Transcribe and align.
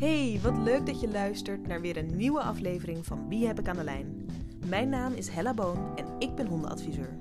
Hey, 0.00 0.40
wat 0.42 0.56
leuk 0.56 0.86
dat 0.86 1.00
je 1.00 1.08
luistert 1.08 1.66
naar 1.66 1.80
weer 1.80 1.96
een 1.96 2.16
nieuwe 2.16 2.40
aflevering 2.40 3.06
van 3.06 3.28
Wie 3.28 3.46
heb 3.46 3.58
ik 3.58 3.68
aan 3.68 3.76
de 3.76 3.84
lijn? 3.84 4.26
Mijn 4.66 4.88
naam 4.88 5.12
is 5.12 5.28
Hella 5.28 5.54
Boon 5.54 5.96
en 5.96 6.04
ik 6.18 6.34
ben 6.34 6.46
hondenadviseur. 6.46 7.18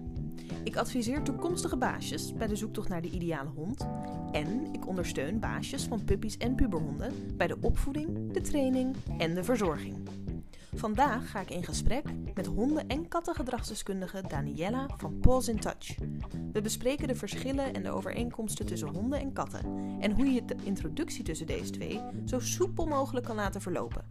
Ik 0.64 0.76
adviseer 0.76 1.22
toekomstige 1.22 1.78
baasjes 1.78 2.34
bij 2.34 2.48
de 2.48 2.56
zoektocht 2.56 2.90
naar 2.90 3.02
de 3.02 3.10
ideale 3.10 3.50
hond. 3.50 3.88
En 4.32 4.68
ik 4.72 4.88
ondersteun 4.88 5.40
baasjes 5.40 5.84
van 5.84 6.04
puppies 6.04 6.38
en 6.38 6.56
puberhonden 6.56 7.14
bij 7.38 7.48
de 7.48 7.58
opvoeding, 7.62 8.34
de 8.34 8.42
training 8.42 8.96
en 9.18 9.34
de 9.34 9.44
verzorging. 9.44 9.96
Vandaag 10.76 11.32
ga 11.32 11.40
ik 11.40 11.50
in 11.50 11.64
gesprek 11.64 12.04
met 12.34 12.46
honden- 12.46 12.88
en 12.88 13.08
kattengedragsdeskundige 13.08 14.24
Daniella 14.28 14.88
van 14.98 15.20
Paws 15.20 15.48
in 15.48 15.60
Touch. 15.60 15.96
We 16.54 16.62
bespreken 16.62 17.08
de 17.08 17.16
verschillen 17.16 17.74
en 17.74 17.84
de 17.84 17.92
overeenkomsten 17.92 18.66
tussen 18.66 18.88
honden 18.88 19.20
en 19.20 19.34
katten 19.34 19.66
en 20.00 20.12
hoe 20.12 20.34
je 20.34 20.46
de 20.46 20.56
introductie 20.64 21.24
tussen 21.24 21.48
deze 21.48 21.72
twee 21.72 22.02
zo 22.26 22.40
soepel 22.40 22.86
mogelijk 22.86 23.26
kan 23.26 23.36
laten 23.36 23.62
verlopen. 23.62 24.06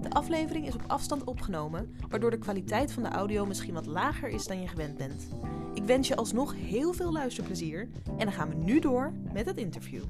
De 0.00 0.10
aflevering 0.10 0.66
is 0.66 0.74
op 0.74 0.84
afstand 0.86 1.24
opgenomen, 1.24 1.96
waardoor 2.08 2.30
de 2.30 2.38
kwaliteit 2.38 2.92
van 2.92 3.02
de 3.02 3.08
audio 3.08 3.46
misschien 3.46 3.74
wat 3.74 3.86
lager 3.86 4.28
is 4.28 4.46
dan 4.46 4.60
je 4.60 4.68
gewend 4.68 4.96
bent. 4.96 5.28
Ik 5.74 5.84
wens 5.84 6.08
je 6.08 6.16
alsnog 6.16 6.54
heel 6.54 6.92
veel 6.92 7.12
luisterplezier 7.12 7.88
en 8.06 8.24
dan 8.24 8.32
gaan 8.32 8.48
we 8.48 8.54
nu 8.54 8.80
door 8.80 9.12
met 9.32 9.46
het 9.46 9.56
interview. 9.56 10.02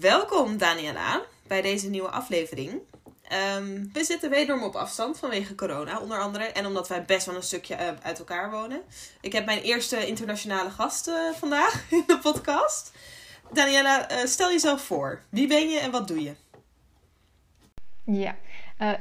Welkom 0.00 0.58
Daniela 0.58 1.22
bij 1.46 1.62
deze 1.62 1.88
nieuwe 1.88 2.08
aflevering. 2.08 2.80
Ehm, 3.22 3.86
we 3.92 4.04
zitten 4.04 4.30
wederom 4.30 4.62
op 4.62 4.74
afstand 4.74 5.18
vanwege 5.18 5.54
corona, 5.54 6.00
onder 6.00 6.20
andere. 6.20 6.44
En 6.44 6.66
omdat 6.66 6.88
wij 6.88 7.04
best 7.04 7.26
wel 7.26 7.34
een 7.34 7.42
stukje 7.42 7.74
eh, 7.74 7.88
uit 8.02 8.18
elkaar 8.18 8.50
wonen. 8.50 8.82
Ik 9.20 9.32
heb 9.32 9.44
mijn 9.44 9.62
eerste 9.62 10.06
internationale 10.06 10.70
gast 10.70 11.08
uh, 11.08 11.14
vandaag 11.34 11.84
in 11.90 12.04
de 12.06 12.18
podcast. 12.18 12.92
Daniela, 13.52 14.10
uh, 14.10 14.24
stel 14.24 14.50
jezelf 14.50 14.82
voor. 14.82 15.22
Wie 15.28 15.46
ben 15.46 15.68
je 15.68 15.78
en 15.78 15.90
wat 15.90 16.08
doe 16.08 16.22
je? 16.22 16.34
Ja, 18.04 18.36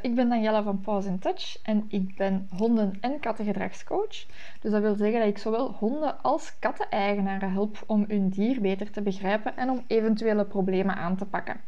ik 0.02 0.16
ben 0.16 0.30
Daniela 0.30 0.64
van 0.64 0.82
Paws 0.82 1.06
in 1.06 1.20
Touch 1.20 1.58
en 1.64 1.86
ik 1.88 2.16
ben 2.16 2.50
honden- 2.58 2.98
en 3.02 3.20
kattengedragscoach. 3.20 4.26
Dus 4.62 4.72
dat 4.72 4.82
wil 4.82 4.96
zeggen 4.96 5.20
dat 5.20 5.30
ik 5.30 5.38
zowel 5.38 5.72
honden 5.72 6.22
als 6.22 6.54
katten-eigenaren 6.60 7.52
help 7.52 7.84
om 7.86 8.06
hun 8.08 8.30
dier 8.30 8.62
beter 8.62 8.92
te 8.92 9.02
begrijpen 9.02 9.58
en 9.58 9.70
om 9.70 9.84
eventuele 9.88 10.46
problemen 10.46 10.96
aan 10.96 11.18
te 11.18 11.26
pakken. 11.26 11.62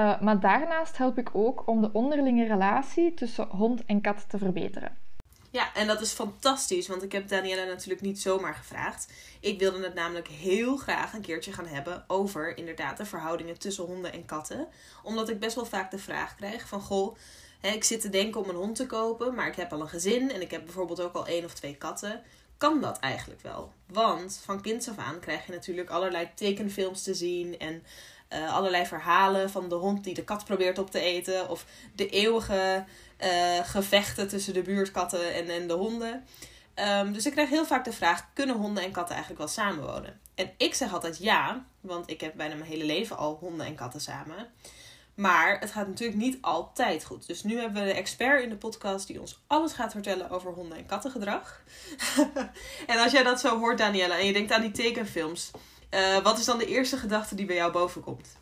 Uh, 0.00 0.20
maar 0.20 0.40
daarnaast 0.40 0.96
help 0.96 1.18
ik 1.18 1.30
ook 1.32 1.66
om 1.66 1.80
de 1.80 1.92
onderlinge 1.92 2.46
relatie 2.46 3.14
tussen 3.14 3.48
hond 3.48 3.84
en 3.84 4.00
kat 4.00 4.28
te 4.28 4.38
verbeteren. 4.38 4.96
Ja, 5.50 5.74
en 5.74 5.86
dat 5.86 6.00
is 6.00 6.12
fantastisch, 6.12 6.88
want 6.88 7.02
ik 7.02 7.12
heb 7.12 7.28
Daniela 7.28 7.64
natuurlijk 7.64 8.00
niet 8.00 8.20
zomaar 8.20 8.54
gevraagd. 8.54 9.12
Ik 9.40 9.58
wilde 9.58 9.82
het 9.82 9.94
namelijk 9.94 10.28
heel 10.28 10.76
graag 10.76 11.12
een 11.12 11.20
keertje 11.20 11.52
gaan 11.52 11.66
hebben 11.66 12.04
over 12.06 12.56
inderdaad 12.56 12.96
de 12.96 13.04
verhoudingen 13.04 13.58
tussen 13.58 13.84
honden 13.84 14.12
en 14.12 14.24
katten. 14.24 14.66
Omdat 15.02 15.28
ik 15.28 15.38
best 15.38 15.54
wel 15.54 15.66
vaak 15.66 15.90
de 15.90 15.98
vraag 15.98 16.34
krijg 16.34 16.68
van, 16.68 16.80
goh, 16.80 17.16
ik 17.74 17.84
zit 17.84 18.00
te 18.00 18.08
denken 18.08 18.40
om 18.40 18.48
een 18.48 18.56
hond 18.56 18.76
te 18.76 18.86
kopen, 18.86 19.34
maar 19.34 19.46
ik 19.46 19.56
heb 19.56 19.72
al 19.72 19.80
een 19.80 19.88
gezin 19.88 20.32
en 20.32 20.40
ik 20.40 20.50
heb 20.50 20.64
bijvoorbeeld 20.64 21.00
ook 21.00 21.14
al 21.14 21.26
één 21.26 21.44
of 21.44 21.54
twee 21.54 21.76
katten. 21.76 22.22
Kan 22.56 22.80
dat 22.80 22.98
eigenlijk 22.98 23.40
wel? 23.40 23.72
Want 23.86 24.40
van 24.44 24.60
kinds 24.60 24.88
af 24.88 24.98
aan 24.98 25.20
krijg 25.20 25.46
je 25.46 25.52
natuurlijk 25.52 25.90
allerlei 25.90 26.30
tekenfilms 26.34 27.02
te 27.02 27.14
zien 27.14 27.58
en 27.58 27.82
uh, 28.32 28.54
allerlei 28.54 28.86
verhalen 28.86 29.50
van 29.50 29.68
de 29.68 29.74
hond 29.74 30.04
die 30.04 30.14
de 30.14 30.24
kat 30.24 30.44
probeert 30.44 30.78
op 30.78 30.90
te 30.90 31.00
eten. 31.00 31.48
Of 31.48 31.66
de 31.94 32.08
eeuwige 32.08 32.84
uh, 33.24 33.58
gevechten 33.62 34.28
tussen 34.28 34.54
de 34.54 34.62
buurtkatten 34.62 35.34
en, 35.34 35.48
en 35.48 35.66
de 35.66 35.74
honden. 35.74 36.24
Um, 36.74 37.12
dus 37.12 37.26
ik 37.26 37.32
krijg 37.32 37.48
heel 37.48 37.66
vaak 37.66 37.84
de 37.84 37.92
vraag: 37.92 38.26
kunnen 38.32 38.56
honden 38.56 38.84
en 38.84 38.92
katten 38.92 39.14
eigenlijk 39.14 39.44
wel 39.44 39.52
samenwonen? 39.52 40.20
En 40.34 40.50
ik 40.56 40.74
zeg 40.74 40.92
altijd 40.92 41.18
ja, 41.18 41.64
want 41.80 42.10
ik 42.10 42.20
heb 42.20 42.34
bijna 42.36 42.54
mijn 42.54 42.70
hele 42.70 42.84
leven 42.84 43.16
al 43.16 43.36
honden 43.40 43.66
en 43.66 43.74
katten 43.74 44.00
samen. 44.00 44.50
Maar 45.16 45.58
het 45.60 45.70
gaat 45.70 45.86
natuurlijk 45.86 46.18
niet 46.18 46.38
altijd 46.40 47.04
goed. 47.04 47.26
Dus 47.26 47.42
nu 47.42 47.58
hebben 47.58 47.82
we 47.82 47.88
de 47.88 47.94
expert 47.94 48.42
in 48.42 48.48
de 48.48 48.56
podcast 48.56 49.06
die 49.06 49.20
ons 49.20 49.42
alles 49.46 49.72
gaat 49.72 49.92
vertellen 49.92 50.30
over 50.30 50.52
honden- 50.52 50.78
en 50.78 50.86
kattengedrag. 50.86 51.62
en 52.86 52.98
als 52.98 53.12
jij 53.12 53.22
dat 53.22 53.40
zo 53.40 53.58
hoort, 53.58 53.78
Daniela, 53.78 54.18
en 54.18 54.26
je 54.26 54.32
denkt 54.32 54.52
aan 54.52 54.60
die 54.60 54.70
tekenfilms. 54.70 55.50
Uh, 55.90 56.18
wat 56.18 56.38
is 56.38 56.44
dan 56.44 56.58
de 56.58 56.66
eerste 56.66 56.96
gedachte 56.96 57.34
die 57.34 57.46
bij 57.46 57.56
jou 57.56 57.72
boven 57.72 58.02
komt? 58.02 58.38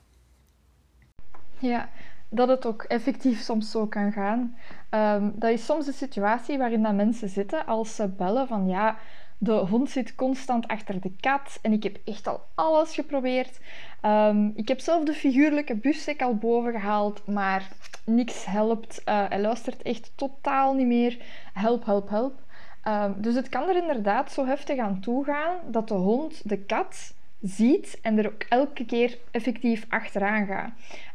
Ja, 1.59 1.91
dat 2.29 2.49
het 2.49 2.67
ook 2.67 2.83
effectief 2.83 3.41
soms 3.41 3.71
zo 3.71 3.87
kan 3.87 4.13
gaan. 4.13 4.57
Um, 4.91 5.33
dat 5.37 5.51
is 5.51 5.65
soms 5.65 5.87
de 5.87 5.93
situatie 5.93 6.59
waarin 6.59 6.83
dat 6.83 6.95
mensen 6.95 7.29
zitten 7.29 7.67
als 7.67 7.95
ze 7.95 8.09
bellen 8.09 8.49
van 8.49 8.69
ja, 8.69 8.99
de 9.45 9.53
hond 9.53 9.91
zit 9.91 10.15
constant 10.15 10.67
achter 10.69 11.01
de 11.01 11.13
kat 11.21 11.59
en 11.63 11.73
ik 11.73 11.83
heb 11.83 11.99
echt 12.05 12.27
al 12.27 12.41
alles 12.55 12.95
geprobeerd. 12.95 13.59
Um, 14.03 14.53
ik 14.57 14.69
heb 14.69 14.81
zelf 14.81 15.05
de 15.05 15.15
figuurlijke 15.15 15.77
bussek 15.77 16.23
al 16.23 16.35
boven 16.35 16.73
gehaald, 16.73 17.27
maar 17.27 17.69
niks 18.05 18.45
helpt. 18.45 19.03
Uh, 19.05 19.29
hij 19.29 19.41
luistert 19.41 19.83
echt 19.83 20.13
totaal 20.15 20.75
niet 20.75 20.87
meer. 20.87 21.19
Help, 21.53 21.85
help, 21.85 22.09
help. 22.09 22.43
Um, 22.89 23.15
dus 23.17 23.35
het 23.35 23.49
kan 23.49 23.69
er 23.69 23.77
inderdaad 23.77 24.33
zo 24.33 24.47
heftig 24.47 24.79
aan 24.79 25.01
toe 25.01 25.25
gaan 25.25 25.57
dat 25.67 25.89
de 25.89 25.95
hond 25.95 26.49
de 26.49 26.59
kat 26.59 27.15
ziet 27.41 27.99
en 28.03 28.19
er 28.19 28.27
ook 28.27 28.43
elke 28.49 28.87
keer 28.87 29.19
effectief 29.31 29.87
achteraan 29.89 30.47
gaat. 30.47 30.73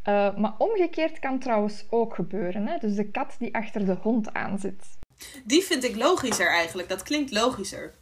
Uh, 0.07 0.38
maar 0.38 0.53
omgekeerd 0.57 1.19
kan 1.19 1.39
trouwens 1.39 1.85
ook 1.89 2.16
gebeuren. 2.16 2.68
Hè? 2.68 2.78
Dus 2.78 2.95
de 2.95 3.06
kat 3.06 3.35
die 3.39 3.56
achter 3.56 3.85
de 3.85 3.97
hond 4.01 4.34
aan 4.34 4.59
zit. 4.59 4.97
Die 5.44 5.63
vind 5.63 5.84
ik 5.84 5.95
logischer 5.95 6.50
eigenlijk. 6.50 6.89
Dat 6.89 7.03
klinkt 7.03 7.31
logischer. 7.31 7.94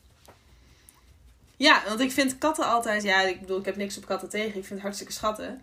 Ja, 1.57 1.81
want 1.87 1.99
ik 1.99 2.11
vind 2.11 2.37
katten 2.37 2.65
altijd... 2.65 3.03
Ja, 3.03 3.21
ik 3.21 3.39
bedoel, 3.39 3.59
ik 3.59 3.65
heb 3.65 3.75
niks 3.75 3.97
op 3.97 4.05
katten 4.05 4.29
tegen. 4.29 4.47
Ik 4.47 4.53
vind 4.53 4.69
het 4.69 4.81
hartstikke 4.81 5.13
schatten. 5.13 5.61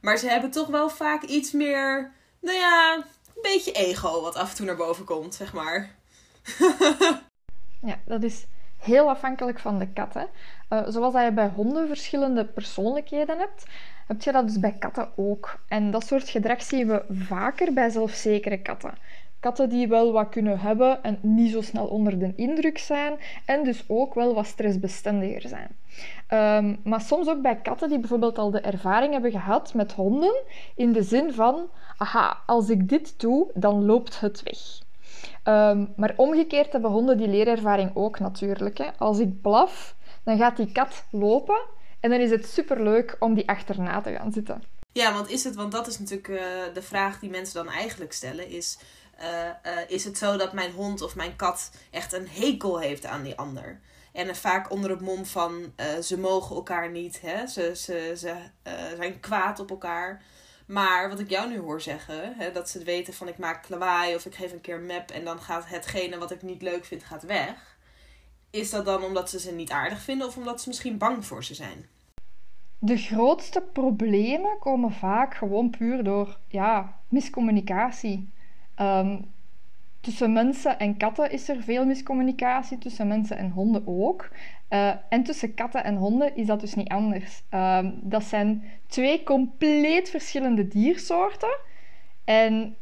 Maar 0.00 0.16
ze 0.16 0.28
hebben 0.28 0.50
toch 0.50 0.68
wel 0.68 0.88
vaak 0.88 1.22
iets 1.22 1.52
meer... 1.52 2.12
Nou 2.40 2.56
ja, 2.56 2.94
een 3.26 3.42
beetje 3.42 3.72
ego 3.72 4.20
wat 4.20 4.36
af 4.36 4.50
en 4.50 4.56
toe 4.56 4.66
naar 4.66 4.76
boven 4.76 5.04
komt, 5.04 5.34
zeg 5.34 5.52
maar. 5.52 5.90
ja, 7.90 7.98
dat 8.04 8.22
is 8.22 8.46
heel 8.78 9.08
afhankelijk 9.08 9.58
van 9.58 9.78
de 9.78 9.92
kat. 9.92 10.14
Hè. 10.14 10.24
Uh, 10.70 10.88
zoals 10.88 11.12
dat 11.12 11.24
je 11.24 11.32
bij 11.32 11.48
honden 11.48 11.86
verschillende 11.86 12.44
persoonlijkheden 12.44 13.38
hebt, 13.38 13.64
heb 14.06 14.22
je 14.22 14.32
dat 14.32 14.46
dus 14.46 14.58
bij 14.58 14.76
katten 14.78 15.12
ook. 15.16 15.58
En 15.68 15.90
dat 15.90 16.06
soort 16.06 16.28
gedrag 16.28 16.62
zien 16.62 16.88
we 16.88 17.04
vaker 17.10 17.72
bij 17.72 17.90
zelfzekere 17.90 18.62
katten. 18.62 18.94
Katten 19.42 19.68
die 19.68 19.88
wel 19.88 20.12
wat 20.12 20.28
kunnen 20.28 20.58
hebben 20.58 21.02
en 21.02 21.18
niet 21.20 21.50
zo 21.50 21.60
snel 21.60 21.86
onder 21.86 22.18
de 22.18 22.32
indruk 22.36 22.78
zijn 22.78 23.18
en 23.44 23.64
dus 23.64 23.84
ook 23.86 24.14
wel 24.14 24.34
wat 24.34 24.46
stressbestendiger 24.46 25.48
zijn. 25.48 25.76
Um, 26.64 26.80
maar 26.84 27.00
soms 27.00 27.28
ook 27.28 27.42
bij 27.42 27.56
katten 27.56 27.88
die 27.88 27.98
bijvoorbeeld 27.98 28.38
al 28.38 28.50
de 28.50 28.60
ervaring 28.60 29.12
hebben 29.12 29.30
gehad 29.30 29.74
met 29.74 29.92
honden 29.92 30.42
in 30.76 30.92
de 30.92 31.02
zin 31.02 31.32
van, 31.32 31.70
aha, 31.96 32.38
als 32.46 32.68
ik 32.68 32.88
dit 32.88 33.20
doe, 33.20 33.50
dan 33.54 33.84
loopt 33.84 34.20
het 34.20 34.42
weg. 34.42 34.58
Um, 35.54 35.92
maar 35.96 36.12
omgekeerd 36.16 36.72
hebben 36.72 36.90
honden 36.90 37.16
die 37.16 37.28
leerervaring 37.28 37.90
ook 37.94 38.18
natuurlijk. 38.18 38.78
Hè. 38.78 38.86
Als 38.98 39.18
ik 39.18 39.40
blaf, 39.40 39.94
dan 40.24 40.38
gaat 40.38 40.56
die 40.56 40.72
kat 40.72 41.04
lopen 41.10 41.60
en 42.00 42.10
dan 42.10 42.20
is 42.20 42.30
het 42.30 42.46
superleuk 42.46 43.16
om 43.18 43.34
die 43.34 43.48
achterna 43.48 44.00
te 44.00 44.12
gaan 44.12 44.32
zitten. 44.32 44.62
Ja, 44.92 45.12
want 45.12 45.30
is 45.30 45.44
het, 45.44 45.54
want 45.54 45.72
dat 45.72 45.86
is 45.86 45.98
natuurlijk 45.98 46.28
uh, 46.28 46.40
de 46.74 46.82
vraag 46.82 47.18
die 47.18 47.30
mensen 47.30 47.64
dan 47.64 47.72
eigenlijk 47.72 48.12
stellen, 48.12 48.48
is... 48.48 48.78
Uh, 49.22 49.28
uh, 49.28 49.78
is 49.86 50.04
het 50.04 50.18
zo 50.18 50.36
dat 50.36 50.52
mijn 50.52 50.72
hond 50.72 51.02
of 51.02 51.16
mijn 51.16 51.36
kat 51.36 51.70
echt 51.90 52.12
een 52.12 52.28
hekel 52.28 52.78
heeft 52.78 53.06
aan 53.06 53.22
die 53.22 53.36
ander? 53.36 53.80
En 54.12 54.36
vaak 54.36 54.70
onder 54.70 54.90
het 54.90 55.00
mom 55.00 55.26
van 55.26 55.72
ze 56.02 56.18
mogen 56.18 56.56
elkaar 56.56 56.90
niet, 56.90 57.20
hè? 57.20 57.46
Ze, 57.46 57.72
ze, 57.76 58.14
ze 58.16 58.34
zijn 58.96 59.20
kwaad 59.20 59.60
op 59.60 59.70
elkaar. 59.70 60.22
Maar 60.66 61.08
wat 61.08 61.18
ik 61.18 61.30
jou 61.30 61.48
nu 61.48 61.58
hoor 61.58 61.80
zeggen, 61.80 62.34
hè, 62.36 62.52
dat 62.52 62.70
ze 62.70 62.84
weten 62.84 63.14
van 63.14 63.28
ik 63.28 63.38
maak 63.38 63.68
lawaai 63.68 64.14
of 64.14 64.26
ik 64.26 64.34
geef 64.34 64.52
een 64.52 64.60
keer 64.60 64.74
een 64.74 64.86
map 64.86 65.10
en 65.10 65.24
dan 65.24 65.40
gaat 65.40 65.68
hetgene 65.68 66.18
wat 66.18 66.30
ik 66.30 66.42
niet 66.42 66.62
leuk 66.62 66.84
vind, 66.84 67.04
gaat 67.04 67.22
weg. 67.22 67.76
Is 68.50 68.70
dat 68.70 68.84
dan 68.84 69.02
omdat 69.02 69.30
ze 69.30 69.40
ze 69.40 69.52
niet 69.52 69.70
aardig 69.70 70.00
vinden 70.02 70.26
of 70.26 70.36
omdat 70.36 70.60
ze 70.60 70.68
misschien 70.68 70.98
bang 70.98 71.26
voor 71.26 71.44
ze 71.44 71.54
zijn? 71.54 71.86
De 72.78 72.96
grootste 72.96 73.60
problemen 73.72 74.58
komen 74.58 74.92
vaak 74.92 75.34
gewoon 75.34 75.70
puur 75.70 76.04
door 76.04 76.38
ja, 76.48 77.00
miscommunicatie. 77.08 78.32
Um, 78.80 79.30
tussen 80.00 80.32
mensen 80.32 80.78
en 80.78 80.96
katten 80.96 81.30
is 81.30 81.48
er 81.48 81.62
veel 81.62 81.84
miscommunicatie, 81.84 82.78
tussen 82.78 83.06
mensen 83.06 83.36
en 83.36 83.50
honden 83.50 83.82
ook. 83.86 84.30
Uh, 84.70 84.92
en 85.08 85.22
tussen 85.22 85.54
katten 85.54 85.84
en 85.84 85.96
honden 85.96 86.36
is 86.36 86.46
dat 86.46 86.60
dus 86.60 86.74
niet 86.74 86.88
anders. 86.88 87.42
Uh, 87.50 87.78
dat 88.00 88.24
zijn 88.24 88.64
twee 88.86 89.22
compleet 89.22 90.10
verschillende 90.10 90.68
diersoorten. 90.68 91.58
En 92.24 92.76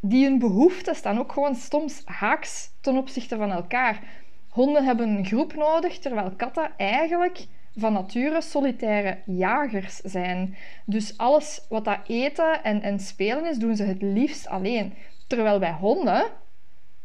die 0.00 0.24
hun 0.24 0.38
behoeften 0.38 0.94
staan 0.94 1.18
ook 1.18 1.32
gewoon 1.32 1.54
soms 1.54 2.02
haaks 2.04 2.70
ten 2.80 2.96
opzichte 2.96 3.36
van 3.36 3.50
elkaar. 3.50 4.02
Honden 4.48 4.84
hebben 4.84 5.08
een 5.08 5.26
groep 5.26 5.54
nodig, 5.54 5.98
terwijl 5.98 6.30
katten 6.30 6.70
eigenlijk 6.76 7.46
van 7.76 7.92
nature 7.92 8.40
solitaire 8.40 9.18
jagers 9.24 9.96
zijn. 9.96 10.56
Dus 10.84 11.18
alles 11.18 11.66
wat 11.68 11.84
dat 11.84 11.98
eten 12.06 12.62
en, 12.62 12.82
en 12.82 12.98
spelen 12.98 13.46
is, 13.46 13.58
doen 13.58 13.76
ze 13.76 13.84
het 13.84 14.02
liefst 14.02 14.48
alleen. 14.48 14.94
Terwijl 15.30 15.58
bij 15.58 15.72
honden, 15.72 16.24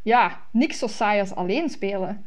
ja, 0.02 0.42
niks 0.52 0.80
zo 0.80 0.88
saai 0.88 1.20
als 1.20 1.36
alleen 1.36 1.70
spelen. 1.70 2.26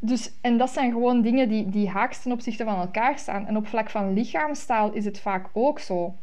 Dus, 0.00 0.32
en 0.40 0.56
dat 0.56 0.70
zijn 0.70 0.92
gewoon 0.92 1.22
dingen 1.22 1.48
die, 1.48 1.68
die 1.68 1.88
haaks 1.88 2.22
ten 2.22 2.32
opzichte 2.32 2.64
van 2.64 2.80
elkaar 2.80 3.18
staan. 3.18 3.46
En 3.46 3.56
op 3.56 3.66
vlak 3.66 3.90
van 3.90 4.12
lichaamstaal 4.12 4.92
is 4.92 5.04
het 5.04 5.20
vaak 5.20 5.48
ook 5.52 5.78
zo. 5.78 6.14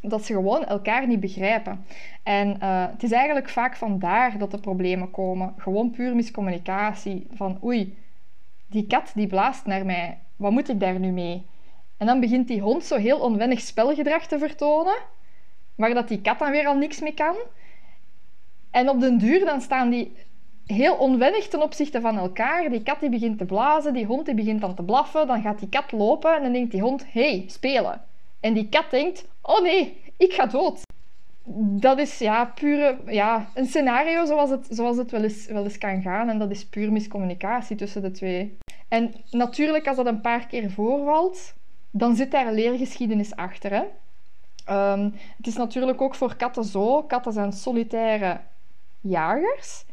Dat 0.00 0.24
ze 0.24 0.32
gewoon 0.32 0.64
elkaar 0.64 1.06
niet 1.06 1.20
begrijpen. 1.20 1.84
En 2.22 2.56
uh, 2.62 2.86
het 2.90 3.02
is 3.02 3.12
eigenlijk 3.12 3.48
vaak 3.48 3.76
vandaar 3.76 4.38
dat 4.38 4.50
de 4.50 4.60
problemen 4.60 5.10
komen. 5.10 5.54
Gewoon 5.56 5.90
puur 5.90 6.14
miscommunicatie. 6.14 7.26
Van 7.34 7.58
oei, 7.64 7.98
die 8.66 8.86
kat 8.86 9.12
die 9.14 9.26
blaast 9.26 9.66
naar 9.66 9.86
mij. 9.86 10.18
Wat 10.36 10.52
moet 10.52 10.68
ik 10.68 10.80
daar 10.80 10.98
nu 10.98 11.10
mee? 11.10 11.46
En 11.96 12.06
dan 12.06 12.20
begint 12.20 12.48
die 12.48 12.60
hond 12.60 12.84
zo 12.84 12.96
heel 12.96 13.18
onwennig 13.18 13.60
spelgedrag 13.60 14.26
te 14.26 14.38
vertonen. 14.38 14.96
Waar 15.74 15.94
dat 15.94 16.08
die 16.08 16.20
kat 16.20 16.38
dan 16.38 16.50
weer 16.50 16.66
al 16.66 16.76
niks 16.76 17.00
mee 17.00 17.14
kan. 17.14 17.36
En 18.76 18.88
op 18.88 19.00
den 19.00 19.18
duur 19.18 19.44
dan 19.44 19.60
staan 19.60 19.90
die 19.90 20.12
heel 20.66 20.94
onwennig 20.94 21.48
ten 21.48 21.62
opzichte 21.62 22.00
van 22.00 22.18
elkaar. 22.18 22.70
Die 22.70 22.82
kat 22.82 23.00
die 23.00 23.08
begint 23.08 23.38
te 23.38 23.44
blazen, 23.44 23.94
die 23.94 24.06
hond 24.06 24.26
die 24.26 24.34
begint 24.34 24.60
dan 24.60 24.74
te 24.74 24.82
blaffen. 24.82 25.26
Dan 25.26 25.42
gaat 25.42 25.58
die 25.58 25.68
kat 25.68 25.92
lopen 25.92 26.34
en 26.34 26.42
dan 26.42 26.52
denkt 26.52 26.70
die 26.70 26.80
hond, 26.80 27.04
hey, 27.08 27.44
spelen. 27.46 28.00
En 28.40 28.54
die 28.54 28.68
kat 28.68 28.90
denkt, 28.90 29.28
oh 29.42 29.60
nee, 29.62 30.00
ik 30.16 30.32
ga 30.32 30.46
dood. 30.46 30.80
Dat 31.80 31.98
is 31.98 32.18
ja, 32.18 32.44
pure, 32.44 32.98
ja, 33.06 33.48
een 33.54 33.66
scenario 33.66 34.24
zoals 34.24 34.50
het, 34.50 34.66
zoals 34.70 34.96
het 34.96 35.10
wel, 35.10 35.22
eens, 35.22 35.46
wel 35.46 35.64
eens 35.64 35.78
kan 35.78 36.02
gaan. 36.02 36.28
En 36.28 36.38
dat 36.38 36.50
is 36.50 36.66
puur 36.66 36.92
miscommunicatie 36.92 37.76
tussen 37.76 38.02
de 38.02 38.10
twee. 38.10 38.56
En 38.88 39.14
natuurlijk, 39.30 39.88
als 39.88 39.96
dat 39.96 40.06
een 40.06 40.20
paar 40.20 40.46
keer 40.46 40.70
voorvalt, 40.70 41.54
dan 41.90 42.16
zit 42.16 42.30
daar 42.30 42.52
leergeschiedenis 42.52 43.36
achter. 43.36 43.70
Hè? 43.70 43.82
Ehm, 44.64 45.10
het 45.36 45.46
is 45.46 45.56
natuurlijk 45.56 46.00
ook 46.00 46.14
voor 46.14 46.36
katten 46.36 46.64
zo. 46.64 47.02
Katten 47.02 47.32
zijn 47.32 47.52
solitaire 47.52 48.40
jagers. 49.08 49.84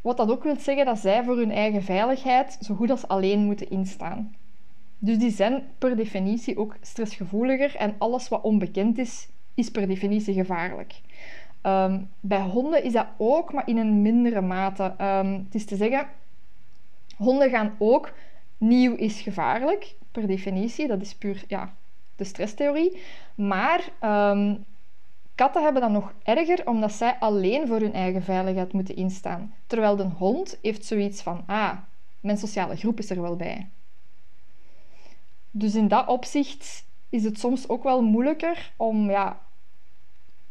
Wat 0.00 0.16
dat 0.16 0.30
ook 0.30 0.42
wil 0.42 0.56
zeggen 0.56 0.84
dat 0.84 0.98
zij 0.98 1.24
voor 1.24 1.36
hun 1.36 1.50
eigen 1.50 1.82
veiligheid 1.82 2.58
zo 2.60 2.74
goed 2.74 2.90
als 2.90 3.08
alleen 3.08 3.40
moeten 3.40 3.70
instaan. 3.70 4.34
Dus 4.98 5.18
die 5.18 5.30
zijn 5.30 5.64
per 5.78 5.96
definitie 5.96 6.58
ook 6.58 6.76
stressgevoeliger 6.80 7.76
en 7.76 7.94
alles 7.98 8.28
wat 8.28 8.42
onbekend 8.42 8.98
is, 8.98 9.28
is 9.54 9.70
per 9.70 9.86
definitie 9.86 10.34
gevaarlijk. 10.34 11.00
Ehm, 11.62 12.00
bij 12.20 12.40
honden 12.40 12.84
is 12.84 12.92
dat 12.92 13.06
ook, 13.16 13.52
maar 13.52 13.68
in 13.68 13.76
een 13.76 14.02
mindere 14.02 14.40
mate. 14.40 14.94
Um, 15.00 15.32
het 15.44 15.54
is 15.54 15.64
te 15.64 15.76
zeggen, 15.76 16.08
honden 17.16 17.50
gaan 17.50 17.74
ook 17.78 18.12
nieuw 18.58 18.94
is 18.94 19.20
gevaarlijk, 19.20 19.94
per 20.12 20.26
definitie. 20.26 20.86
Dat 20.86 21.00
is 21.00 21.14
puur 21.14 21.44
ja, 21.48 21.74
de 22.16 22.24
stresstheorie. 22.24 23.00
Maar 23.34 23.90
um, 24.04 24.64
Katten 25.38 25.62
hebben 25.62 25.82
dat 25.82 25.90
nog 25.90 26.12
erger 26.22 26.66
omdat 26.66 26.92
zij 26.92 27.16
alleen 27.18 27.66
voor 27.66 27.80
hun 27.80 27.92
eigen 27.92 28.22
veiligheid 28.22 28.72
moeten 28.72 28.96
instaan. 28.96 29.54
Terwijl 29.66 29.96
de 29.96 30.08
hond 30.18 30.58
heeft 30.62 30.84
zoiets 30.84 31.22
van, 31.22 31.44
ah, 31.46 31.72
mijn 32.20 32.38
sociale 32.38 32.76
groep 32.76 32.98
is 32.98 33.10
er 33.10 33.22
wel 33.22 33.36
bij. 33.36 33.68
Dus 35.50 35.74
in 35.74 35.88
dat 35.88 36.06
opzicht 36.06 36.84
is 37.08 37.24
het 37.24 37.38
soms 37.38 37.68
ook 37.68 37.82
wel 37.82 38.02
moeilijker 38.02 38.72
om, 38.76 39.10
ja, 39.10 39.40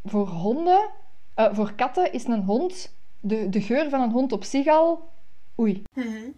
voor 0.06 0.28
honden, 0.28 0.90
uh, 1.36 1.54
voor 1.54 1.74
katten 1.74 2.14
is 2.14 2.26
een 2.26 2.44
hond, 2.44 2.94
de, 3.20 3.50
de 3.50 3.62
geur 3.62 3.90
van 3.90 4.02
een 4.02 4.12
hond 4.12 4.32
op 4.32 4.44
zich 4.44 4.68
al, 4.68 5.10
oei. 5.60 5.84
Mm 5.94 6.34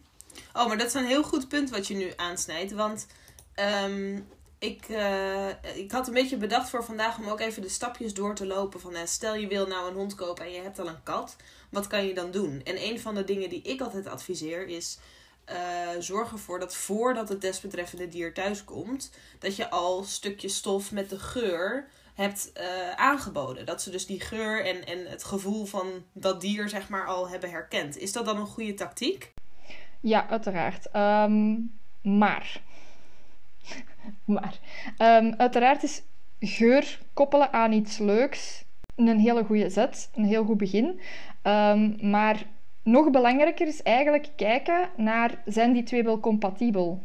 Oh, 0.54 0.68
maar 0.68 0.78
dat 0.78 0.88
is 0.88 0.94
een 0.94 1.06
heel 1.06 1.24
goed 1.24 1.48
punt 1.48 1.70
wat 1.70 1.88
je 1.88 1.96
nu 1.96 2.14
aansnijdt, 2.16 2.72
want 2.72 3.08
um, 3.86 4.28
ik, 4.60 4.90
uh, 4.90 5.48
ik 5.76 5.92
had 5.92 6.08
een 6.08 6.14
beetje 6.14 6.38
bedacht 6.38 6.70
voor 6.70 6.84
vandaag 6.84 7.18
om 7.18 7.28
ook 7.28 7.40
even 7.40 7.62
de 7.62 7.70
stapjes 7.70 8.14
door 8.14 8.36
te 8.36 8.46
lopen. 8.46 8.80
Van, 8.80 8.94
uh, 8.94 9.00
stel 9.06 9.36
je 9.36 9.48
wil 9.48 9.68
nou 9.68 9.90
een 9.90 9.96
hond 9.96 10.16
kopen 10.16 10.46
en 10.46 10.52
je 10.52 10.62
hebt 10.62 10.80
al 10.80 10.88
een 10.88 11.04
kat. 11.04 11.36
Wat 11.70 11.88
kan 11.88 12.06
je 12.06 12.14
dan 12.14 12.32
doen? 12.32 12.62
En 12.64 12.84
een 12.84 13.00
van 13.00 13.16
de 13.16 13.24
dingen 13.24 13.50
die 13.50 13.62
ik 13.62 13.82
altijd 13.82 14.08
adviseer 14.08 14.68
is... 14.68 15.00
Uh, 15.52 15.56
zorg 16.00 16.32
ervoor 16.32 16.60
dat 16.60 16.76
voordat 16.76 17.30
het 17.30 17.42
desbetreffende 17.42 18.08
dier 18.08 18.34
thuiskomt... 18.34 19.12
dat 19.40 19.56
je 19.56 19.70
al 19.70 20.04
stukjes 20.04 20.56
stof 20.56 20.92
met 20.92 21.10
de 21.10 21.20
geur 21.20 21.88
hebt 22.14 22.52
aangeboden. 22.96 23.66
Dat 23.66 23.82
ze 23.82 23.90
dus 23.90 24.06
die 24.06 24.20
geur 24.20 24.66
en, 24.66 24.86
en 24.86 25.06
het 25.06 25.24
gevoel 25.24 25.66
van 25.66 26.06
dat 26.14 26.42
dier 26.42 26.70
zeg 26.70 26.90
maar 26.90 27.06
al 27.06 27.30
hebben 27.30 27.50
herkend. 27.50 27.98
Is 27.98 28.12
dat 28.12 28.26
dan 28.26 28.38
een 28.38 28.46
goede 28.46 28.74
tactiek? 28.74 29.34
Ja, 30.02 30.28
uiteraard. 30.28 30.96
Um, 30.96 31.80
maar 32.02 32.62
maar 34.30 34.60
um, 34.98 35.34
uiteraard 35.38 35.84
is 35.84 36.02
geur 36.40 37.00
koppelen 37.14 37.54
aan 37.54 37.72
iets 37.72 37.98
leuks 37.98 38.68
een 39.08 39.20
hele 39.20 39.44
goede 39.44 39.70
zet, 39.70 40.10
een 40.16 40.26
heel 40.26 40.46
goed 40.46 40.58
begin. 40.58 41.00
Um, 41.44 42.10
maar 42.10 42.46
nog 42.84 43.10
belangrijker 43.10 43.68
is 43.68 43.84
eigenlijk 43.84 44.30
kijken 44.36 44.90
naar 44.98 45.42
zijn 45.46 45.74
die 45.74 45.84
twee 45.84 46.04
wel 46.04 46.20
compatibel. 46.20 47.04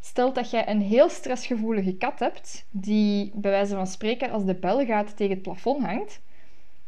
Stel 0.00 0.32
dat 0.32 0.50
jij 0.50 0.68
een 0.68 0.80
heel 0.80 1.08
stressgevoelige 1.08 1.96
kat 1.96 2.18
hebt, 2.18 2.66
die 2.70 3.30
bij 3.34 3.50
wijze 3.50 3.74
van 3.74 3.86
spreken 3.86 4.30
als 4.30 4.44
de 4.44 4.54
bel 4.54 4.86
gaat 4.86 5.16
tegen 5.16 5.34
het 5.34 5.42
plafond 5.42 5.84
hangt, 5.84 6.20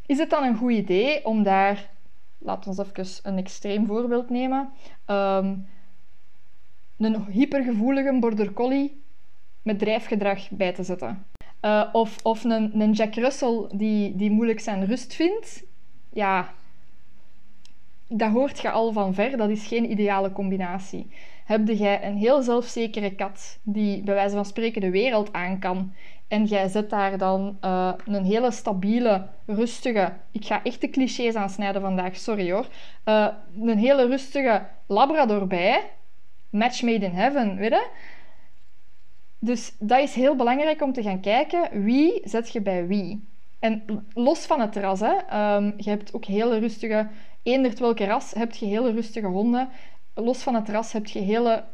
is 0.07 0.19
het 0.19 0.31
dan 0.31 0.45
een 0.45 0.57
goed 0.57 0.73
idee 0.73 1.25
om 1.25 1.43
daar, 1.43 1.91
laten 2.39 2.75
we 2.75 2.83
even 2.83 3.07
een 3.23 3.39
extreem 3.39 3.87
voorbeeld 3.87 4.31
nemen, 4.31 4.73
um, 5.07 5.67
een 6.99 7.25
hypergevoelige 7.31 8.19
border 8.21 8.53
collie 8.53 9.04
met 9.65 9.79
drijfgedrag 9.79 10.51
bij 10.51 10.73
te 10.73 10.83
zetten. 10.83 11.27
Uh, 11.63 11.85
of 11.93 12.19
of 12.23 12.45
een, 12.45 12.81
een 12.81 12.93
Jack 12.93 13.15
Russell 13.15 13.67
die, 13.73 14.17
die 14.17 14.31
moeilijk 14.31 14.61
zijn 14.61 14.87
rust 14.87 15.15
vindt. 15.15 15.65
Ja, 16.13 16.53
dat 18.09 18.31
hoort 18.31 18.61
je 18.61 18.71
al 18.71 18.93
van 18.93 19.15
ver. 19.15 19.37
Dat 19.37 19.49
is 19.49 19.67
geen 19.67 19.91
ideale 19.91 20.33
combinatie. 20.33 21.11
Heb 21.45 21.69
jij 21.69 22.05
een 22.05 22.17
heel 22.17 22.43
zelfzekere 22.43 23.15
kat 23.15 23.59
die 23.63 24.03
bij 24.03 24.15
wijze 24.15 24.35
van 24.35 24.45
spreken 24.45 24.81
de 24.81 24.91
wereld 24.91 25.33
aan 25.33 25.59
kan 25.59 25.93
en 26.29 26.45
jij 26.45 26.69
zet 26.69 26.91
daar 26.91 27.19
dan 27.19 27.59
uh, 27.65 27.93
een 28.07 28.25
hele 28.25 28.51
stabiele, 28.51 29.27
rustige... 29.47 30.13
Ik 30.31 30.45
ga 30.45 30.63
echt 30.63 30.81
de 30.81 30.91
clichés 30.91 31.35
aansnijden 31.35 31.81
vandaag, 31.81 32.17
sorry 32.17 32.53
hoor. 32.53 32.67
Uh, 33.05 33.29
een 33.61 33.79
hele 33.79 34.07
rustige 34.07 34.67
labrador 34.87 35.47
bij 35.47 35.83
match 36.51 36.83
made 36.83 37.05
in 37.05 37.13
heaven, 37.13 37.57
weet 37.57 37.71
je? 37.71 37.87
Dus 39.45 39.75
dat 39.79 40.01
is 40.01 40.15
heel 40.15 40.37
belangrijk 40.37 40.83
om 40.83 40.93
te 40.93 41.03
gaan 41.03 41.21
kijken 41.21 41.85
wie 41.85 42.21
zet 42.25 42.53
je 42.53 42.61
bij 42.61 42.87
wie. 42.87 43.29
En 43.59 44.05
los 44.13 44.47
van 44.47 44.61
het 44.61 44.77
ras, 44.77 45.01
hè, 45.01 45.55
um, 45.57 45.75
je 45.77 45.91
hebt 45.91 46.15
ook 46.15 46.25
hele 46.25 46.59
rustige, 46.59 47.09
eendert 47.43 47.79
welke 47.79 48.05
ras, 48.05 48.33
heb 48.35 48.53
je 48.53 48.67
hele 48.67 48.93
rustige 48.93 49.27
honden. 49.27 49.69
Los 50.15 50.43
van 50.43 50.55
het 50.55 50.69
ras 50.69 50.93
heb 50.93 51.07
je 51.07 51.19
hele 51.19 51.65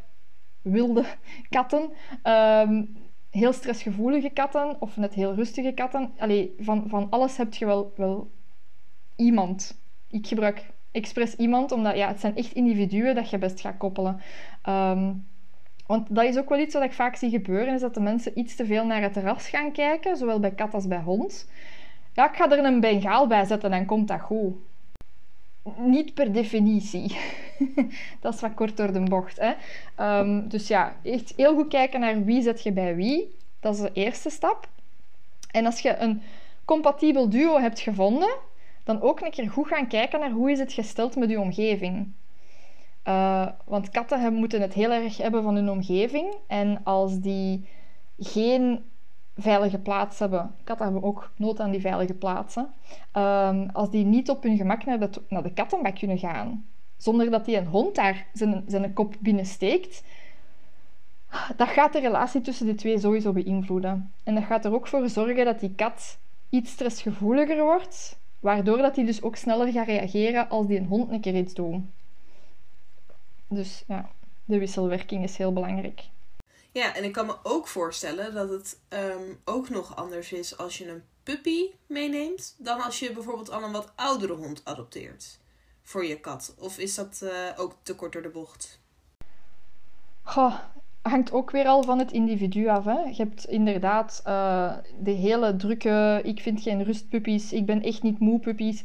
wilde 0.62 1.04
katten. 1.56 1.90
Um, 2.24 2.96
heel 3.30 3.52
stressgevoelige 3.52 4.30
katten 4.30 4.76
of 4.80 4.96
net 4.96 5.14
heel 5.14 5.34
rustige 5.34 5.72
katten. 5.72 6.12
Allee, 6.18 6.54
van, 6.58 6.84
van 6.88 7.06
alles 7.10 7.36
heb 7.36 7.54
je 7.54 7.66
wel, 7.66 7.92
wel 7.96 8.30
iemand. 9.16 9.80
Ik 10.08 10.26
gebruik 10.26 10.66
expres 10.90 11.34
iemand, 11.34 11.72
omdat 11.72 11.96
ja, 11.96 12.08
het 12.08 12.20
zijn 12.20 12.36
echt 12.36 12.52
individuen 12.52 13.14
dat 13.14 13.30
je 13.30 13.38
best 13.38 13.60
gaat 13.60 13.76
koppelen. 13.76 14.20
Ehm, 14.62 15.12
want 15.90 16.06
dat 16.10 16.24
is 16.24 16.36
ook 16.36 16.48
wel 16.48 16.58
iets 16.58 16.74
wat 16.74 16.82
ik 16.82 16.92
vaak 16.92 17.16
zie 17.16 17.30
gebeuren, 17.30 17.74
is 17.74 17.80
dat 17.80 17.94
de 17.94 18.00
mensen 18.00 18.38
iets 18.38 18.56
te 18.56 18.66
veel 18.66 18.86
naar 18.86 19.02
het 19.02 19.16
ras 19.16 19.48
gaan 19.48 19.72
kijken, 19.72 20.16
zowel 20.16 20.40
bij 20.40 20.50
kat 20.50 20.74
als 20.74 20.86
bij 20.86 21.00
hond. 21.00 21.48
Ja, 22.12 22.28
ik 22.28 22.36
ga 22.36 22.50
er 22.50 22.64
een 22.64 22.80
bengaal 22.80 23.26
bij 23.26 23.44
zetten 23.44 23.72
en 23.72 23.86
komt 23.86 24.08
dat 24.08 24.20
goed. 24.20 24.54
Niet 25.76 26.14
per 26.14 26.32
definitie. 26.32 27.16
dat 28.20 28.34
is 28.34 28.40
wat 28.40 28.54
kort 28.54 28.76
door 28.76 28.92
de 28.92 29.00
bocht. 29.00 29.38
Hè? 29.40 29.52
Um, 30.18 30.48
dus 30.48 30.68
ja, 30.68 30.96
echt 31.02 31.32
heel 31.36 31.54
goed 31.54 31.68
kijken 31.68 32.00
naar 32.00 32.24
wie 32.24 32.42
zet 32.42 32.62
je 32.62 32.72
bij 32.72 32.96
wie. 32.96 33.36
Dat 33.60 33.74
is 33.74 33.80
de 33.80 33.90
eerste 33.92 34.30
stap. 34.30 34.68
En 35.50 35.66
als 35.66 35.80
je 35.80 35.96
een 35.96 36.22
compatibel 36.64 37.28
duo 37.28 37.58
hebt 37.58 37.80
gevonden, 37.80 38.36
dan 38.84 39.00
ook 39.00 39.20
een 39.20 39.30
keer 39.30 39.50
goed 39.50 39.68
gaan 39.68 39.88
kijken 39.88 40.20
naar 40.20 40.30
hoe 40.30 40.50
is 40.50 40.58
het 40.58 40.72
gesteld 40.72 41.16
met 41.16 41.30
je 41.30 41.40
omgeving. 41.40 42.12
Uh, 43.04 43.46
want 43.64 43.90
katten 43.90 44.20
hebben, 44.20 44.40
moeten 44.40 44.60
het 44.60 44.72
heel 44.72 44.90
erg 44.90 45.16
hebben 45.16 45.42
van 45.42 45.54
hun 45.54 45.70
omgeving. 45.70 46.34
En 46.46 46.80
als 46.84 47.20
die 47.20 47.68
geen 48.18 48.84
veilige 49.36 49.78
plaats 49.78 50.18
hebben, 50.18 50.54
katten 50.64 50.84
hebben 50.84 51.02
ook 51.02 51.30
nood 51.36 51.60
aan 51.60 51.70
die 51.70 51.80
veilige 51.80 52.14
plaatsen. 52.14 52.72
Um, 53.16 53.70
als 53.72 53.90
die 53.90 54.04
niet 54.04 54.30
op 54.30 54.42
hun 54.42 54.56
gemak 54.56 54.84
naar 54.84 55.00
de, 55.00 55.10
naar 55.28 55.42
de 55.42 55.52
kattenbak 55.52 55.94
kunnen 55.98 56.18
gaan, 56.18 56.66
zonder 56.96 57.30
dat 57.30 57.44
die 57.44 57.56
een 57.56 57.66
hond 57.66 57.94
daar 57.94 58.26
zijn, 58.32 58.64
zijn 58.66 58.92
kop 58.92 59.14
binnensteekt, 59.20 60.04
dat 61.56 61.68
gaat 61.68 61.92
de 61.92 62.00
relatie 62.00 62.40
tussen 62.40 62.66
die 62.66 62.74
twee 62.74 62.98
sowieso 62.98 63.32
beïnvloeden. 63.32 64.12
En 64.24 64.34
dat 64.34 64.44
gaat 64.44 64.64
er 64.64 64.74
ook 64.74 64.86
voor 64.86 65.08
zorgen 65.08 65.44
dat 65.44 65.60
die 65.60 65.74
kat 65.74 66.18
iets 66.48 66.70
stressgevoeliger 66.70 67.62
wordt, 67.62 68.18
Waardoor 68.40 68.76
dat 68.76 68.96
hij 68.96 69.04
dus 69.04 69.22
ook 69.22 69.36
sneller 69.36 69.72
gaat 69.72 69.86
reageren 69.86 70.48
als 70.48 70.66
die 70.66 70.78
een 70.78 70.86
hond 70.86 71.10
een 71.10 71.20
keer 71.20 71.36
iets 71.36 71.54
doet. 71.54 71.80
Dus 73.52 73.84
ja, 73.86 74.10
de 74.44 74.58
wisselwerking 74.58 75.24
is 75.24 75.36
heel 75.36 75.52
belangrijk. 75.52 76.08
Ja, 76.72 76.94
en 76.94 77.04
ik 77.04 77.12
kan 77.12 77.26
me 77.26 77.36
ook 77.42 77.68
voorstellen 77.68 78.34
dat 78.34 78.48
het 78.48 78.80
um, 78.88 79.40
ook 79.44 79.68
nog 79.68 79.96
anders 79.96 80.32
is 80.32 80.58
als 80.58 80.78
je 80.78 80.88
een 80.88 81.02
puppy 81.22 81.70
meeneemt 81.86 82.54
dan 82.58 82.80
als 82.80 82.98
je 82.98 83.12
bijvoorbeeld 83.12 83.50
al 83.50 83.62
een 83.62 83.72
wat 83.72 83.92
oudere 83.96 84.32
hond 84.32 84.64
adopteert. 84.64 85.38
voor 85.82 86.04
je 86.04 86.20
kat? 86.20 86.54
Of 86.58 86.78
is 86.78 86.94
dat 86.94 87.20
uh, 87.22 87.30
ook 87.56 87.76
te 87.82 87.94
kort 87.94 88.12
door 88.12 88.22
de 88.22 88.28
bocht? 88.28 88.80
Goh, 90.22 90.54
hangt 91.02 91.32
ook 91.32 91.50
weer 91.50 91.66
al 91.66 91.82
van 91.82 91.98
het 91.98 92.12
individu 92.12 92.68
af. 92.68 92.84
Hè? 92.84 93.00
Je 93.00 93.14
hebt 93.16 93.44
inderdaad 93.44 94.22
uh, 94.26 94.76
de 95.00 95.10
hele 95.10 95.56
drukke, 95.56 96.20
ik 96.24 96.40
vind 96.40 96.62
geen 96.62 96.82
rustpuppies, 96.82 97.52
ik 97.52 97.66
ben 97.66 97.82
echt 97.82 98.02
niet 98.02 98.18
moe 98.18 98.40
puppies. 98.40 98.82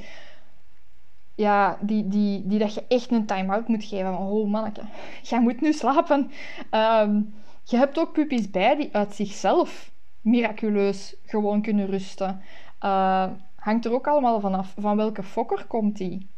Ja, 1.35 1.77
die, 1.81 2.07
die, 2.07 2.47
die 2.47 2.59
dat 2.59 2.73
je 2.73 2.83
echt 2.87 3.11
een 3.11 3.25
time-out 3.25 3.67
moet 3.67 3.83
geven. 3.83 4.17
Oh 4.17 4.49
manneke, 4.49 4.81
jij 5.21 5.41
moet 5.41 5.61
nu 5.61 5.73
slapen. 5.73 6.31
Um, 6.71 7.33
je 7.63 7.77
hebt 7.77 7.99
ook 7.99 8.13
puppies 8.13 8.49
bij 8.49 8.75
die 8.75 8.89
uit 8.91 9.15
zichzelf 9.15 9.91
miraculeus 10.21 11.15
gewoon 11.25 11.61
kunnen 11.61 11.85
rusten. 11.85 12.41
Uh, 12.81 13.27
hangt 13.55 13.85
er 13.85 13.93
ook 13.93 14.07
allemaal 14.07 14.39
vanaf 14.39 14.73
van 14.77 14.97
welke 14.97 15.23
fokker 15.23 15.65
komt 15.65 15.97
die. 15.97 16.29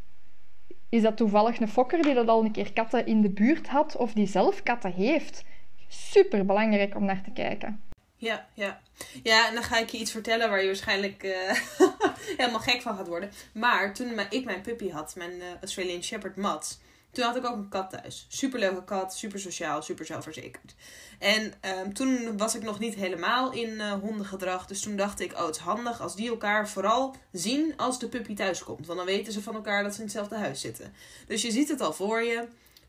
Is 0.89 1.01
dat 1.01 1.17
toevallig 1.17 1.59
een 1.59 1.67
fokker 1.67 2.01
die 2.01 2.13
dat 2.13 2.27
al 2.27 2.43
een 2.43 2.51
keer 2.51 2.73
katten 2.73 3.05
in 3.05 3.21
de 3.21 3.29
buurt 3.29 3.67
had 3.67 3.95
of 3.95 4.13
die 4.13 4.27
zelf 4.27 4.63
katten 4.63 4.93
heeft? 4.93 5.45
Super 5.87 6.45
belangrijk 6.45 6.95
om 6.95 7.05
naar 7.05 7.21
te 7.21 7.31
kijken. 7.31 7.81
Ja, 8.17 8.47
ja. 8.53 8.81
Ja, 9.23 9.47
en 9.47 9.53
dan 9.53 9.63
ga 9.63 9.77
ik 9.77 9.89
je 9.89 9.97
iets 9.97 10.11
vertellen 10.11 10.49
waar 10.49 10.59
je 10.59 10.65
waarschijnlijk 10.65 11.23
uh, 11.23 11.51
helemaal 12.37 12.59
gek 12.59 12.81
van 12.81 12.95
gaat 12.95 13.07
worden. 13.07 13.31
Maar 13.53 13.93
toen 13.93 14.19
ik 14.29 14.45
mijn 14.45 14.61
puppy 14.61 14.89
had, 14.89 15.15
mijn 15.15 15.35
uh, 15.35 15.45
Australian 15.61 16.03
Shepherd 16.03 16.35
Mats, 16.35 16.77
toen 17.11 17.25
had 17.25 17.35
ik 17.35 17.45
ook 17.45 17.55
een 17.55 17.69
kat 17.69 17.89
thuis. 17.89 18.25
Superleuke 18.29 18.83
kat, 18.83 19.15
super 19.15 19.39
sociaal, 19.39 19.81
super 19.81 20.05
zelfverzekerd. 20.05 20.75
En 21.19 21.53
um, 21.79 21.93
toen 21.93 22.37
was 22.37 22.55
ik 22.55 22.63
nog 22.63 22.79
niet 22.79 22.95
helemaal 22.95 23.51
in 23.51 23.69
uh, 23.69 23.93
hondengedrag. 23.93 24.65
Dus 24.65 24.81
toen 24.81 24.95
dacht 24.95 25.19
ik, 25.19 25.33
oh 25.33 25.45
het 25.45 25.55
is 25.55 25.61
handig 25.61 26.01
als 26.01 26.15
die 26.15 26.29
elkaar 26.29 26.69
vooral 26.69 27.15
zien 27.31 27.73
als 27.77 27.99
de 27.99 28.07
puppy 28.07 28.35
thuis 28.35 28.63
komt. 28.63 28.85
Want 28.85 28.97
dan 28.97 29.07
weten 29.07 29.33
ze 29.33 29.41
van 29.41 29.55
elkaar 29.55 29.83
dat 29.83 29.91
ze 29.91 29.97
in 29.97 30.05
hetzelfde 30.05 30.35
huis 30.35 30.61
zitten. 30.61 30.93
Dus 31.27 31.41
je 31.41 31.51
ziet 31.51 31.69
het 31.69 31.81
al 31.81 31.93
voor 31.93 32.21
je. 32.21 32.47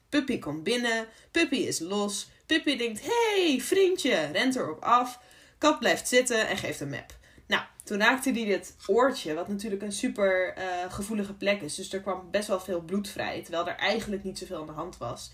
Puppy 0.08 0.38
komt 0.38 0.62
binnen, 0.62 1.06
puppy 1.30 1.56
is 1.56 1.78
los. 1.78 2.28
Puppy 2.48 2.76
denkt, 2.76 3.00
hey 3.02 3.60
vriendje, 3.60 4.30
rent 4.32 4.56
erop 4.56 4.82
af. 4.82 5.18
Kat 5.58 5.78
blijft 5.78 6.08
zitten 6.08 6.48
en 6.48 6.56
geeft 6.56 6.80
een 6.80 6.88
map. 6.88 7.16
Nou, 7.46 7.62
toen 7.84 7.98
raakte 7.98 8.30
hij 8.30 8.44
dit 8.44 8.76
oortje, 8.86 9.34
wat 9.34 9.48
natuurlijk 9.48 9.82
een 9.82 9.92
super 9.92 10.54
uh, 10.58 10.64
gevoelige 10.92 11.34
plek 11.34 11.60
is. 11.60 11.74
Dus 11.74 11.92
er 11.92 12.00
kwam 12.00 12.30
best 12.30 12.48
wel 12.48 12.60
veel 12.60 12.80
bloed 12.80 13.08
vrij, 13.08 13.42
terwijl 13.42 13.68
er 13.68 13.76
eigenlijk 13.76 14.24
niet 14.24 14.38
zoveel 14.38 14.60
aan 14.60 14.66
de 14.66 14.72
hand 14.72 14.98
was. 14.98 15.30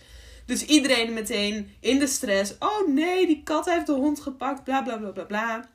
Dus 0.47 0.65
iedereen 0.65 1.13
meteen 1.13 1.75
in 1.81 1.99
de 1.99 2.07
stress. 2.07 2.55
Oh 2.59 2.89
nee, 2.89 3.27
die 3.27 3.43
kat 3.43 3.65
heeft 3.65 3.87
de 3.87 3.93
hond 3.93 4.21
gepakt, 4.21 4.65
bla 4.65 4.83
bla 4.83 4.97
bla 4.97 5.11
bla 5.11 5.25
bla. 5.25 5.69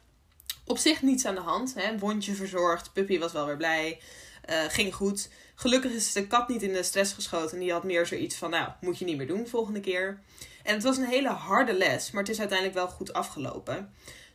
Op 0.66 0.78
zich 0.78 1.02
niets 1.02 1.26
aan 1.26 1.36
de 1.36 1.42
hand, 1.42 1.74
hè? 1.76 1.98
wondje 1.98 2.34
verzorgd, 2.34 2.94
puppy 2.94 3.20
was 3.20 3.32
wel 3.32 3.46
weer 3.46 3.58
blij, 3.58 4.00
uh, 4.50 4.64
ging 4.68 4.96
goed. 4.96 5.30
Gelukkig 5.56 5.92
is 5.92 6.12
de 6.12 6.28
kat 6.28 6.48
niet 6.48 6.62
in 6.62 6.74
de 6.74 6.84
stress 6.84 7.14
geschoten. 7.14 7.60
Die 7.60 7.72
had 7.72 7.84
meer 7.84 8.06
zoiets 8.06 8.36
van, 8.36 8.50
nou, 8.50 8.70
moet 8.82 8.98
je 8.98 9.06
niet 9.06 9.18
meer 9.18 9.28
doen 9.28 9.48
volgende 9.48 9.80
keer. 9.80 10.20
En 10.64 10.74
het 10.74 10.84
was 10.84 10.98
een 10.98 11.06
hele 11.06 11.30
harde 11.30 11.74
les, 11.74 12.12
maar 12.12 12.24
het 12.24 12.32
is 12.32 12.40
uiteindelijk 12.40 12.78
wel 12.78 12.88
goed 12.88 13.14
afgelopen. 13.14 13.94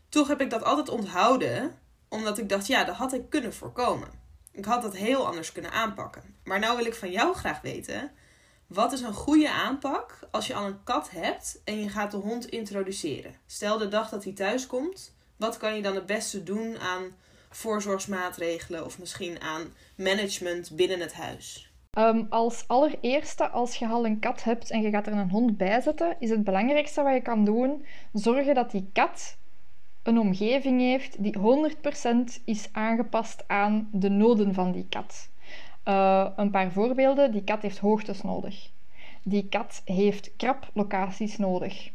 Toch 0.08 0.28
heb 0.28 0.40
ik 0.40 0.50
dat 0.50 0.64
altijd 0.64 0.88
onthouden 0.88 1.78
omdat 2.08 2.38
ik 2.38 2.48
dacht, 2.48 2.66
ja, 2.66 2.84
dat 2.84 2.94
had 2.94 3.12
ik 3.12 3.30
kunnen 3.30 3.54
voorkomen. 3.54 4.08
Ik 4.52 4.64
had 4.64 4.82
dat 4.82 4.96
heel 4.96 5.26
anders 5.26 5.52
kunnen 5.52 5.72
aanpakken. 5.72 6.22
Maar 6.44 6.58
nou 6.58 6.76
wil 6.76 6.86
ik 6.86 6.94
van 6.94 7.10
jou 7.10 7.34
graag 7.34 7.60
weten, 7.60 8.12
wat 8.66 8.92
is 8.92 9.00
een 9.00 9.12
goede 9.12 9.50
aanpak 9.50 10.18
als 10.30 10.46
je 10.46 10.54
al 10.54 10.66
een 10.66 10.82
kat 10.84 11.10
hebt 11.10 11.60
en 11.64 11.80
je 11.80 11.88
gaat 11.88 12.10
de 12.10 12.16
hond 12.16 12.46
introduceren? 12.46 13.34
Stel 13.46 13.78
de 13.78 13.88
dag 13.88 14.08
dat 14.08 14.24
hij 14.24 14.32
thuis 14.32 14.66
komt, 14.66 15.14
wat 15.36 15.56
kan 15.56 15.76
je 15.76 15.82
dan 15.82 15.94
het 15.94 16.06
beste 16.06 16.42
doen 16.42 16.78
aan 16.78 17.16
voorzorgsmaatregelen 17.56 18.84
of 18.84 18.98
misschien 18.98 19.40
aan 19.40 19.62
management 19.96 20.70
binnen 20.76 21.00
het 21.00 21.14
huis? 21.14 21.72
Um, 21.98 22.26
als 22.30 22.64
allereerste, 22.66 23.48
als 23.48 23.76
je 23.76 23.88
al 23.88 24.06
een 24.06 24.18
kat 24.18 24.44
hebt 24.44 24.70
en 24.70 24.82
je 24.82 24.90
gaat 24.90 25.06
er 25.06 25.12
een 25.12 25.30
hond 25.30 25.56
bij 25.56 25.80
zetten, 25.80 26.16
is 26.18 26.30
het 26.30 26.44
belangrijkste 26.44 27.02
wat 27.02 27.14
je 27.14 27.22
kan 27.22 27.44
doen 27.44 27.84
zorgen 28.12 28.54
dat 28.54 28.70
die 28.70 28.90
kat 28.92 29.36
een 30.04 30.18
omgeving 30.18 30.80
heeft 30.80 31.22
die 31.22 31.34
100% 32.38 32.44
is 32.44 32.68
aangepast 32.72 33.44
aan 33.46 33.88
de 33.92 34.08
noden 34.08 34.54
van 34.54 34.72
die 34.72 34.86
kat. 34.88 35.28
Uh, 35.84 36.28
een 36.36 36.50
paar 36.50 36.72
voorbeelden. 36.72 37.32
Die 37.32 37.44
kat 37.44 37.62
heeft 37.62 37.78
hoogtes 37.78 38.22
nodig. 38.22 38.70
Die 39.22 39.48
kat 39.48 39.82
heeft 39.84 40.36
kraplocaties 40.36 41.36
nodig. 41.36 41.90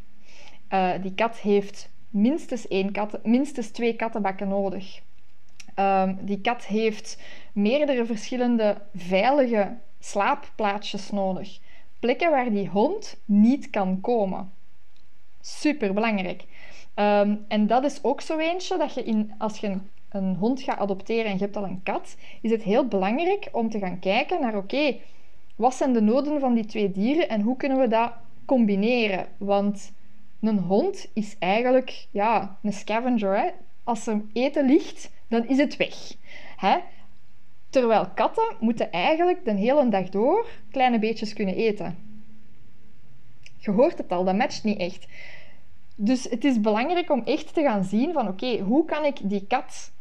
Uh, 0.69 0.91
die 1.01 1.13
kat 1.13 1.37
heeft 1.37 1.89
minstens, 2.09 2.67
één 2.67 2.91
kat, 2.91 3.25
minstens 3.25 3.69
twee 3.69 3.95
kattenbakken 3.95 4.47
nodig. 4.47 5.01
Uh, 5.79 6.09
die 6.21 6.41
kat 6.41 6.65
heeft 6.65 7.21
meerdere 7.53 8.05
verschillende 8.05 8.77
veilige 8.95 9.77
slaapplaatsjes 9.99 11.11
nodig. 11.11 11.59
Plekken 11.99 12.31
waar 12.31 12.51
die 12.51 12.67
hond 12.67 13.21
niet 13.25 13.69
kan 13.69 14.01
komen. 14.01 14.51
Super 15.41 15.93
belangrijk. 15.93 16.43
Um, 16.95 17.45
en 17.47 17.67
dat 17.67 17.83
is 17.83 18.03
ook 18.03 18.21
zo 18.21 18.37
eentje 18.37 18.77
dat 18.77 18.93
je 18.93 19.03
in, 19.03 19.33
als 19.37 19.59
je 19.59 19.67
een, 19.67 19.89
een, 20.09 20.35
hond 20.35 20.61
gaat 20.61 20.79
adopteren 20.79 21.25
en 21.25 21.33
je 21.33 21.43
hebt 21.43 21.55
al 21.55 21.63
een 21.63 21.83
kat, 21.83 22.15
is 22.41 22.51
het 22.51 22.63
heel 22.63 22.87
belangrijk 22.87 23.49
om 23.51 23.69
te 23.69 23.79
gaan 23.79 23.99
kijken 23.99 24.41
naar 24.41 24.57
oké, 24.57 24.95
wat 25.55 25.75
zijn 25.75 25.93
de 25.93 26.01
noden 26.01 26.39
van 26.39 26.53
die 26.53 26.65
twee 26.65 26.91
dieren 26.91 27.29
en 27.29 27.41
hoe 27.41 27.57
kunnen 27.57 27.79
we 27.79 27.87
dat 27.87 28.13
combineren? 28.45 29.27
Want 29.37 29.91
een 30.41 30.59
hond 30.59 31.09
is 31.13 31.35
eigenlijk 31.39 32.07
ja, 32.11 32.57
een 32.63 32.73
scavenger. 32.73 33.37
Hè? 33.37 33.49
Als 33.83 34.07
er 34.07 34.21
eten 34.33 34.65
ligt, 34.65 35.11
dan 35.29 35.47
is 35.47 35.57
het 35.57 35.77
weg. 35.77 36.15
Hè? 36.55 36.77
Terwijl 37.69 38.09
katten 38.15 38.55
moeten 38.59 38.91
eigenlijk 38.91 39.45
de 39.45 39.53
hele 39.53 39.89
dag 39.89 40.09
door 40.09 40.47
kleine 40.71 40.99
beetjes 40.99 41.33
kunnen 41.33 41.55
eten. 41.55 41.97
Je 43.57 43.71
hoort 43.71 43.97
het 43.97 44.11
al, 44.11 44.23
dat 44.23 44.35
matcht 44.35 44.63
niet 44.63 44.79
echt. 44.79 45.07
Dus 45.95 46.23
het 46.23 46.45
is 46.45 46.61
belangrijk 46.61 47.11
om 47.11 47.21
echt 47.25 47.53
te 47.53 47.61
gaan 47.61 47.83
zien 47.83 48.13
van 48.13 48.27
oké, 48.27 48.57
hoe 48.57 48.85
kan 48.85 49.05
ik 49.05 49.17
die 49.23 49.45
kat 49.47 49.91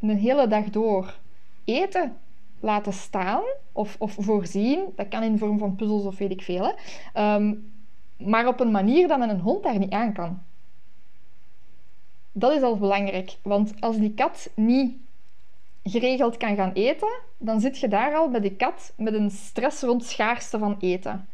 een 0.00 0.16
hele 0.16 0.46
dag 0.46 0.64
door 0.64 1.18
eten 1.64 2.16
laten 2.60 2.92
staan 2.92 3.42
of, 3.72 3.96
of 3.98 4.16
voorzien. 4.18 4.84
Dat 4.96 5.08
kan 5.08 5.22
in 5.22 5.38
vorm 5.38 5.58
van 5.58 5.76
puzzels 5.76 6.04
of 6.04 6.18
weet 6.18 6.30
ik 6.30 6.42
veel. 6.42 6.64
Hè. 6.64 6.72
Ehm, 7.12 7.54
maar 8.18 8.46
op 8.46 8.60
een 8.60 8.70
manier 8.70 9.08
dat 9.08 9.20
een 9.20 9.40
hond 9.40 9.62
daar 9.62 9.78
niet 9.78 9.92
aan 9.92 10.12
kan. 10.12 10.42
Dat 12.32 12.52
is 12.52 12.62
al 12.62 12.78
belangrijk. 12.78 13.36
Want 13.42 13.74
als 13.80 13.96
die 13.96 14.14
kat 14.14 14.50
niet 14.54 14.96
geregeld 15.82 16.36
kan 16.36 16.56
gaan 16.56 16.72
eten, 16.72 17.12
dan 17.38 17.60
zit 17.60 17.78
je 17.78 17.88
daar 17.88 18.14
al 18.14 18.30
bij 18.30 18.40
die 18.40 18.56
kat 18.56 18.92
met 18.96 19.14
een 19.14 19.30
stress 19.30 19.82
rond 19.82 20.04
schaarste 20.04 20.58
van 20.58 20.76
eten. 20.80 21.28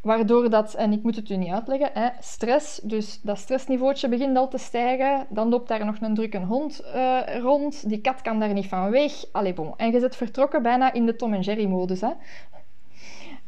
Waardoor 0.00 0.50
dat, 0.50 0.74
en 0.74 0.92
ik 0.92 1.02
moet 1.02 1.16
het 1.16 1.30
u 1.30 1.36
niet 1.36 1.52
uitleggen, 1.52 1.90
hè, 1.92 2.08
stress, 2.20 2.80
dus 2.82 3.20
dat 3.20 3.38
stressniveautje 3.38 4.08
begint 4.08 4.36
al 4.36 4.48
te 4.48 4.58
stijgen. 4.58 5.26
Dan 5.28 5.48
loopt 5.48 5.68
daar 5.68 5.84
nog 5.84 6.00
een 6.00 6.14
drukke 6.14 6.38
hond 6.38 6.82
uh, 6.94 7.20
rond. 7.40 7.88
Die 7.88 8.00
kat 8.00 8.22
kan 8.22 8.40
daar 8.40 8.52
niet 8.52 8.66
van 8.66 8.90
weg. 8.90 9.12
Bon. 9.54 9.74
En 9.76 9.92
je 9.92 10.00
zit 10.00 10.16
vertrokken 10.16 10.62
bijna 10.62 10.92
in 10.92 11.06
de 11.06 11.16
Tom 11.16 11.34
en 11.34 11.40
Jerry 11.40 11.66
modus. 11.66 12.00
Hè. 12.00 12.10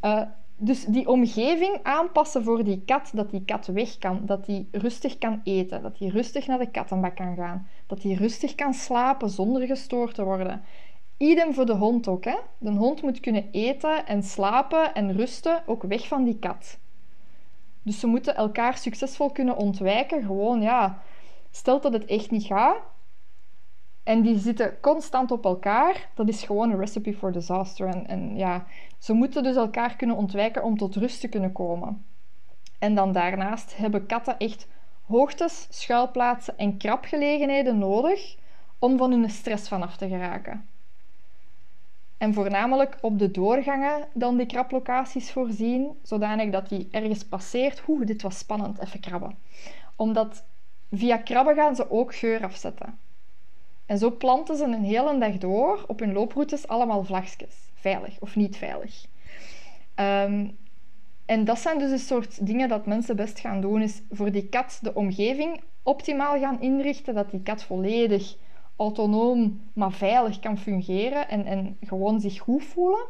Uh, 0.03 0.23
dus 0.57 0.85
die 0.85 1.09
omgeving 1.09 1.79
aanpassen 1.83 2.45
voor 2.45 2.65
die 2.65 2.83
kat, 2.87 3.11
dat 3.15 3.31
die 3.31 3.45
kat 3.45 3.67
weg 3.67 3.99
kan, 3.99 4.21
dat 4.23 4.47
die 4.47 4.69
rustig 4.73 5.19
kan 5.19 5.41
eten, 5.45 5.83
dat 5.83 5.99
die 5.99 6.11
rustig 6.11 6.47
naar 6.47 6.59
de 6.59 6.71
kattenbak 6.71 7.17
kan 7.17 7.35
gaan, 7.35 7.69
dat 7.87 8.01
die 8.01 8.17
rustig 8.17 8.55
kan 8.55 8.75
slapen 8.75 9.31
zonder 9.31 9.67
gestoord 9.67 10.15
te 10.15 10.25
worden. 10.25 10.63
Idem 11.17 11.55
voor 11.55 11.67
de 11.67 11.75
hond 11.75 12.09
ook. 12.09 12.25
Hè? 12.25 12.37
De 12.59 12.71
hond 12.71 13.03
moet 13.03 13.21
kunnen 13.21 13.49
eten 13.51 14.07
en 14.07 14.23
slapen 14.23 14.95
en 14.95 15.13
rusten, 15.13 15.63
ook 15.67 15.83
weg 15.83 16.07
van 16.09 16.25
die 16.25 16.39
kat. 16.39 16.79
Dus 17.83 18.01
ze 18.01 18.07
moeten 18.07 18.37
elkaar 18.37 18.77
succesvol 18.79 19.31
kunnen 19.31 19.57
ontwijken. 19.57 20.23
Gewoon, 20.23 20.63
ja, 20.63 21.03
stelt 21.51 21.83
dat 21.83 21.93
het 21.93 22.05
echt 22.05 22.31
niet 22.31 22.45
gaat. 22.45 22.77
En 24.07 24.23
die 24.23 24.39
zitten 24.39 24.81
constant 24.81 25.31
op 25.31 25.45
elkaar. 25.45 26.09
Dat 26.15 26.29
is 26.29 26.43
gewoon 26.43 26.71
een 26.71 26.79
recipe 26.79 27.15
for 27.15 27.33
disaster. 27.33 27.89
En, 27.89 28.07
en 28.07 28.37
ja, 28.37 28.67
ze 28.99 29.13
moeten 29.13 29.43
dus 29.43 29.57
elkaar 29.57 29.97
kunnen 29.97 30.17
ontwijken 30.17 30.63
om 30.63 30.77
tot 30.77 30.97
rust 30.97 31.21
te 31.21 31.29
kunnen 31.29 31.53
komen. 31.53 32.05
En 32.79 32.95
dan 32.95 33.13
daarnaast 33.13 33.77
hebben 33.77 34.07
katten 34.07 34.39
echt 34.39 34.69
hoogtes, 35.07 35.67
schuilplaatsen 35.71 36.59
en 36.59 36.77
krapgelegenheden 36.77 37.79
nodig 37.79 38.37
om 38.79 38.97
van 38.97 39.11
hun 39.11 39.31
stress 39.31 39.69
vanaf 39.69 39.97
te 39.97 40.09
geraken. 40.09 40.69
En 42.19 42.35
voornamelijk 42.35 42.99
op 43.01 43.19
de 43.19 43.31
doorgangen 43.31 44.09
dan 44.15 44.37
die 44.37 44.47
krablocaties 44.47 45.33
voorzien, 45.33 45.99
zodanig 46.03 46.51
dat 46.51 46.69
die 46.69 46.89
ergens 46.91 47.25
passeert. 47.25 47.83
Oeh, 47.89 48.07
dit 48.07 48.23
was 48.23 48.39
spannend, 48.39 48.81
even 48.81 49.01
krabben. 49.01 49.39
Omdat 49.97 50.45
via 50.91 51.17
krabben 51.17 51.55
gaan 51.55 51.77
ze 51.77 51.91
ook 51.91 52.15
geur 52.15 52.45
afzetten. 52.45 53.05
En 53.87 53.99
zo 53.99 54.11
planten 54.11 54.57
ze 54.57 54.65
een 54.65 54.85
hele 54.85 55.19
dag 55.19 55.39
door 55.39 55.85
op 55.87 55.99
hun 55.99 56.13
looproutes 56.13 56.69
allemaal 56.69 57.05
vlagjes. 57.05 57.71
Veilig 57.75 58.17
of 58.21 58.37
niet 58.37 58.57
veilig. 58.57 59.07
Ehm, 59.95 60.49
en 61.27 61.45
dat 61.45 61.59
zijn 61.59 61.79
dus 61.79 61.91
een 61.91 61.99
soort 61.99 62.47
dingen 62.47 62.69
dat 62.69 62.87
mensen 62.87 63.17
best 63.17 63.41
gaan 63.41 63.61
doen, 63.61 63.83
is 63.83 64.03
voor 64.11 64.33
die 64.33 64.49
kat 64.49 64.79
de 64.83 64.95
omgeving 64.95 65.61
optimaal 65.83 66.39
gaan 66.39 66.61
inrichten, 66.61 67.15
dat 67.15 67.31
die 67.31 67.43
kat 67.43 67.63
volledig 67.63 68.37
autonoom, 68.77 69.61
maar 69.73 69.93
veilig 69.93 70.39
kan 70.41 70.59
fungeren 70.59 71.29
en, 71.29 71.47
en 71.47 71.77
gewoon 71.81 72.21
zich 72.21 72.39
goed 72.39 72.65
voelen. 72.65 73.07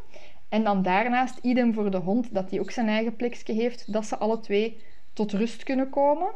En 0.48 0.64
dan 0.64 0.82
daarnaast, 0.82 1.38
idem 1.42 1.74
voor 1.74 1.90
de 1.90 1.96
hond, 1.96 2.34
dat 2.34 2.50
hij 2.50 2.60
ook 2.60 2.70
zijn 2.70 2.88
eigen 2.88 3.16
plekje 3.16 3.52
heeft, 3.52 3.92
dat 3.92 4.06
ze 4.06 4.16
alle 4.16 4.40
twee 4.40 4.80
tot 5.12 5.32
rust 5.32 5.62
kunnen 5.62 5.90
komen. 5.90 6.28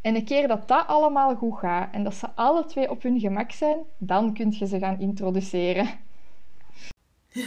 En 0.00 0.14
een 0.14 0.24
keer 0.24 0.48
dat 0.48 0.68
dat 0.68 0.86
allemaal 0.86 1.36
goed 1.36 1.58
gaat 1.58 1.94
en 1.94 2.04
dat 2.04 2.14
ze 2.14 2.28
alle 2.34 2.64
twee 2.64 2.90
op 2.90 3.02
hun 3.02 3.20
gemak 3.20 3.50
zijn, 3.50 3.78
dan 3.98 4.34
kun 4.34 4.54
je 4.58 4.66
ze 4.66 4.78
gaan 4.78 5.00
introduceren. 5.00 6.00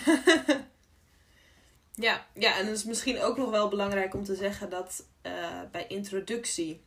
ja, 1.94 2.26
ja, 2.34 2.58
en 2.58 2.66
het 2.66 2.76
is 2.76 2.84
misschien 2.84 3.22
ook 3.22 3.38
nog 3.38 3.50
wel 3.50 3.70
belangrijk 3.70 4.14
om 4.14 4.24
te 4.24 4.36
zeggen 4.36 4.70
dat 4.70 5.06
uh, 5.24 5.34
bij 5.72 5.88
introductie, 5.88 6.82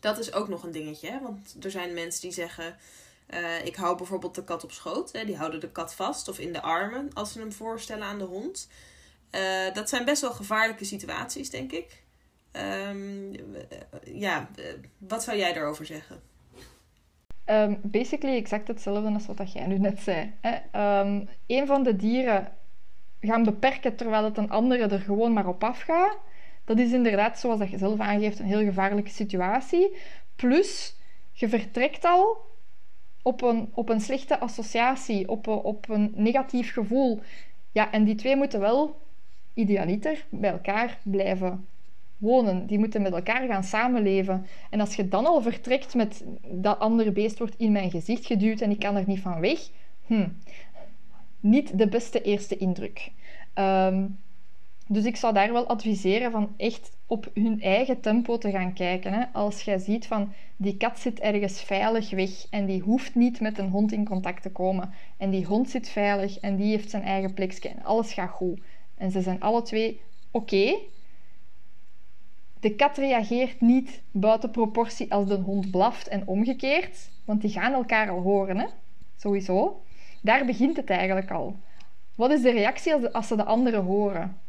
dat 0.00 0.18
is 0.18 0.32
ook 0.32 0.48
nog 0.48 0.62
een 0.62 0.72
dingetje. 0.72 1.10
Hè? 1.10 1.20
Want 1.20 1.56
er 1.64 1.70
zijn 1.70 1.94
mensen 1.94 2.20
die 2.20 2.32
zeggen, 2.32 2.76
uh, 3.30 3.64
ik 3.64 3.76
hou 3.76 3.96
bijvoorbeeld 3.96 4.34
de 4.34 4.44
kat 4.44 4.64
op 4.64 4.72
schoot. 4.72 5.12
Hè? 5.12 5.24
Die 5.24 5.36
houden 5.36 5.60
de 5.60 5.70
kat 5.70 5.94
vast 5.94 6.28
of 6.28 6.38
in 6.38 6.52
de 6.52 6.62
armen 6.62 7.10
als 7.14 7.32
ze 7.32 7.38
hem 7.38 7.52
voorstellen 7.52 8.06
aan 8.06 8.18
de 8.18 8.24
hond. 8.24 8.68
Uh, 9.30 9.74
dat 9.74 9.88
zijn 9.88 10.04
best 10.04 10.20
wel 10.20 10.32
gevaarlijke 10.32 10.84
situaties, 10.84 11.50
denk 11.50 11.72
ik. 11.72 12.02
Um, 12.52 13.32
ja, 14.04 14.48
wat 14.98 15.22
zou 15.22 15.38
jij 15.38 15.52
daarover 15.52 15.86
zeggen? 15.86 16.20
Um, 17.46 17.80
basically 17.82 18.36
exact 18.36 18.68
hetzelfde 18.68 19.12
als 19.12 19.26
wat 19.26 19.52
jij 19.52 19.66
nu 19.66 19.78
net 19.78 20.00
zei. 20.00 20.32
Hè. 20.40 20.54
Um, 21.00 21.28
een 21.46 21.66
van 21.66 21.82
de 21.82 21.96
dieren 21.96 22.52
gaan 23.20 23.44
beperken 23.44 23.96
terwijl 23.96 24.24
het 24.24 24.36
een 24.36 24.50
andere 24.50 24.86
er 24.86 25.00
gewoon 25.00 25.32
maar 25.32 25.46
op 25.46 25.64
afgaat. 25.64 26.18
Dat 26.64 26.78
is 26.78 26.92
inderdaad, 26.92 27.38
zoals 27.38 27.58
dat 27.58 27.70
je 27.70 27.78
zelf 27.78 28.00
aangeeft, 28.00 28.38
een 28.38 28.46
heel 28.46 28.64
gevaarlijke 28.64 29.10
situatie. 29.10 29.96
Plus, 30.36 30.96
je 31.32 31.48
vertrekt 31.48 32.04
al 32.04 32.36
op 33.22 33.42
een, 33.42 33.70
op 33.74 33.88
een 33.88 34.00
slechte 34.00 34.38
associatie, 34.38 35.28
op 35.28 35.46
een, 35.46 35.54
op 35.54 35.88
een 35.88 36.12
negatief 36.14 36.72
gevoel. 36.72 37.20
Ja, 37.72 37.92
en 37.92 38.04
die 38.04 38.14
twee 38.14 38.36
moeten 38.36 38.60
wel 38.60 39.00
idealiter 39.54 40.26
bij 40.30 40.50
elkaar 40.50 40.98
blijven 41.02 41.66
wonen. 42.18 42.66
Die 42.66 42.78
moeten 42.78 43.02
met 43.02 43.12
elkaar 43.12 43.46
gaan 43.46 43.64
samenleven. 43.64 44.46
En 44.70 44.80
als 44.80 44.94
je 44.94 45.08
dan 45.08 45.26
al 45.26 45.42
vertrekt 45.42 45.94
met 45.94 46.24
dat 46.42 46.78
andere 46.78 47.12
beest 47.12 47.38
wordt 47.38 47.54
in 47.58 47.72
mijn 47.72 47.90
gezicht 47.90 48.26
geduwd 48.26 48.60
en 48.60 48.70
ik 48.70 48.78
kan 48.78 48.96
er 48.96 49.04
niet 49.06 49.20
van 49.20 49.40
weg, 49.40 49.70
hm, 50.06 50.28
niet 51.40 51.78
de 51.78 51.88
beste 51.88 52.22
eerste 52.22 52.56
indruk. 52.56 53.10
Ehm, 53.54 54.06
dus 54.88 55.04
ik 55.04 55.16
zou 55.16 55.34
daar 55.34 55.52
wel 55.52 55.66
adviseren 55.66 56.30
van 56.30 56.54
echt 56.56 56.96
op 57.06 57.30
hun 57.34 57.60
eigen 57.60 58.00
tempo 58.00 58.38
te 58.38 58.50
gaan 58.50 58.72
kijken. 58.72 59.12
Hè. 59.12 59.24
Als 59.32 59.62
jij 59.62 59.78
ziet 59.78 60.06
van 60.06 60.32
die 60.56 60.76
kat 60.76 60.98
zit 60.98 61.20
ergens 61.20 61.62
veilig 61.62 62.10
weg 62.10 62.46
en 62.50 62.66
die 62.66 62.80
hoeft 62.80 63.14
niet 63.14 63.40
met 63.40 63.58
een 63.58 63.68
hond 63.68 63.92
in 63.92 64.04
contact 64.04 64.42
te 64.42 64.50
komen. 64.50 64.92
En 65.16 65.30
die 65.30 65.44
hond 65.44 65.70
zit 65.70 65.88
veilig 65.88 66.38
en 66.38 66.56
die 66.56 66.70
heeft 66.70 66.90
zijn 66.90 67.02
eigen 67.02 67.34
plekje 67.34 67.68
en 67.68 67.82
alles 67.82 68.12
gaat 68.12 68.30
goed. 68.30 68.60
En 68.94 69.10
ze 69.10 69.22
zijn 69.22 69.40
alle 69.40 69.62
twee 69.62 70.00
oké. 70.30 70.74
De 72.60 72.74
kat 72.74 72.96
reageert 72.96 73.60
niet 73.60 74.02
buiten 74.10 74.50
proportie 74.50 75.12
als 75.12 75.28
de 75.28 75.34
hond 75.34 75.70
blaft 75.70 76.08
en 76.08 76.26
omgekeerd, 76.26 77.10
want 77.24 77.40
die 77.40 77.50
gaan 77.50 77.72
elkaar 77.72 78.10
al 78.10 78.20
horen, 78.20 78.58
hè? 78.58 78.66
sowieso. 79.16 79.82
Daar 80.22 80.44
begint 80.44 80.76
het 80.76 80.90
eigenlijk 80.90 81.30
al. 81.30 81.56
Wat 82.14 82.30
is 82.30 82.42
de 82.42 82.50
reactie 82.50 82.94
als, 82.94 83.28
ze 83.28 83.36
de 83.36 83.44
anderen 83.44 83.84
horen? 83.84 84.40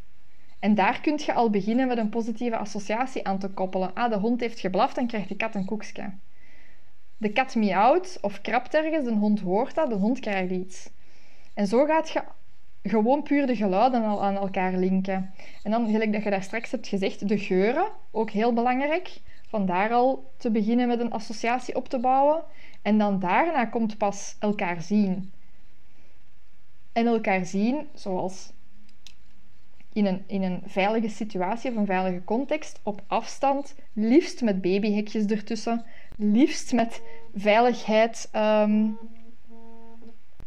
En 0.60 0.76
daar 0.76 1.02
kun 1.02 1.20
je 1.26 1.34
al 1.34 1.50
beginnen 1.50 1.88
met 1.88 1.98
een 1.98 2.10
positieve 2.10 2.58
associatie 2.58 3.28
aan 3.28 3.40
te 3.40 3.50
koppelen. 3.50 3.94
Ah, 3.94 4.12
de 4.12 4.18
hond 4.18 4.40
heeft 4.40 4.60
geblaft, 4.60 4.96
dan 4.96 5.08
krijgt 5.08 5.30
de 5.30 5.36
kat 5.36 5.56
een 5.56 5.66
koekje. 5.66 6.14
De 7.18 7.32
kat 7.32 7.56
miauwt 7.56 8.18
of 8.22 8.42
krabt 8.42 8.74
ergens, 8.74 9.06
de 9.06 9.14
hond 9.14 9.40
hoort 9.40 9.76
dat, 9.76 9.90
de 9.90 9.96
hond 9.96 10.20
krijgt 10.20 10.52
iets. 10.52 10.90
En 11.54 11.68
zo 11.68 11.86
gaat 11.86 12.10
je 12.10 12.24
gewoon 12.84 13.24
puur 13.24 13.48
de 13.48 13.56
geluiden 13.56 14.04
al 14.04 14.24
aan 14.24 14.36
elkaar 14.36 14.74
linken. 14.74 15.34
En 15.64 15.72
dan, 15.72 15.90
gelijk 15.90 16.14
dat 16.14 16.24
je 16.24 16.30
daar 16.30 16.44
straks 16.44 16.72
hebt 16.72 16.88
gezegd, 16.88 17.28
de 17.28 17.38
geuren, 17.38 17.92
ook 18.12 18.30
heel 18.30 18.54
belangrijk. 18.54 19.22
Vandaar 19.48 19.92
al 19.92 20.32
te 20.38 20.52
beginnen 20.52 20.88
met 20.88 21.00
een 21.00 21.12
associatie 21.12 21.76
op 21.76 21.90
te 21.90 22.00
bouwen. 22.00 22.44
En 22.82 22.98
dan 22.98 23.20
daarna 23.20 23.66
komt 23.66 23.98
pas 23.98 24.36
elkaar 24.40 24.82
zien. 24.82 25.32
En 26.94 27.08
elkaar 27.08 27.46
zien 27.46 27.88
zoals 27.94 28.52
in 29.94 30.06
een, 30.06 30.24
in 30.28 30.44
een 30.44 30.62
veilige 30.66 31.10
situatie 31.10 31.72
of 31.72 31.78
een 31.78 31.86
veilige 31.86 32.24
context, 32.24 32.80
op 32.84 33.02
afstand, 33.08 33.76
liefst 33.94 34.42
met 34.42 34.62
babyhekjes 34.62 35.26
ertussen, 35.26 35.86
liefst 36.16 36.74
met 36.74 37.02
veiligheid. 37.36 38.30
Um... 38.36 38.98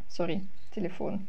Sorry, 0.06 0.42
telefoon. 0.68 1.26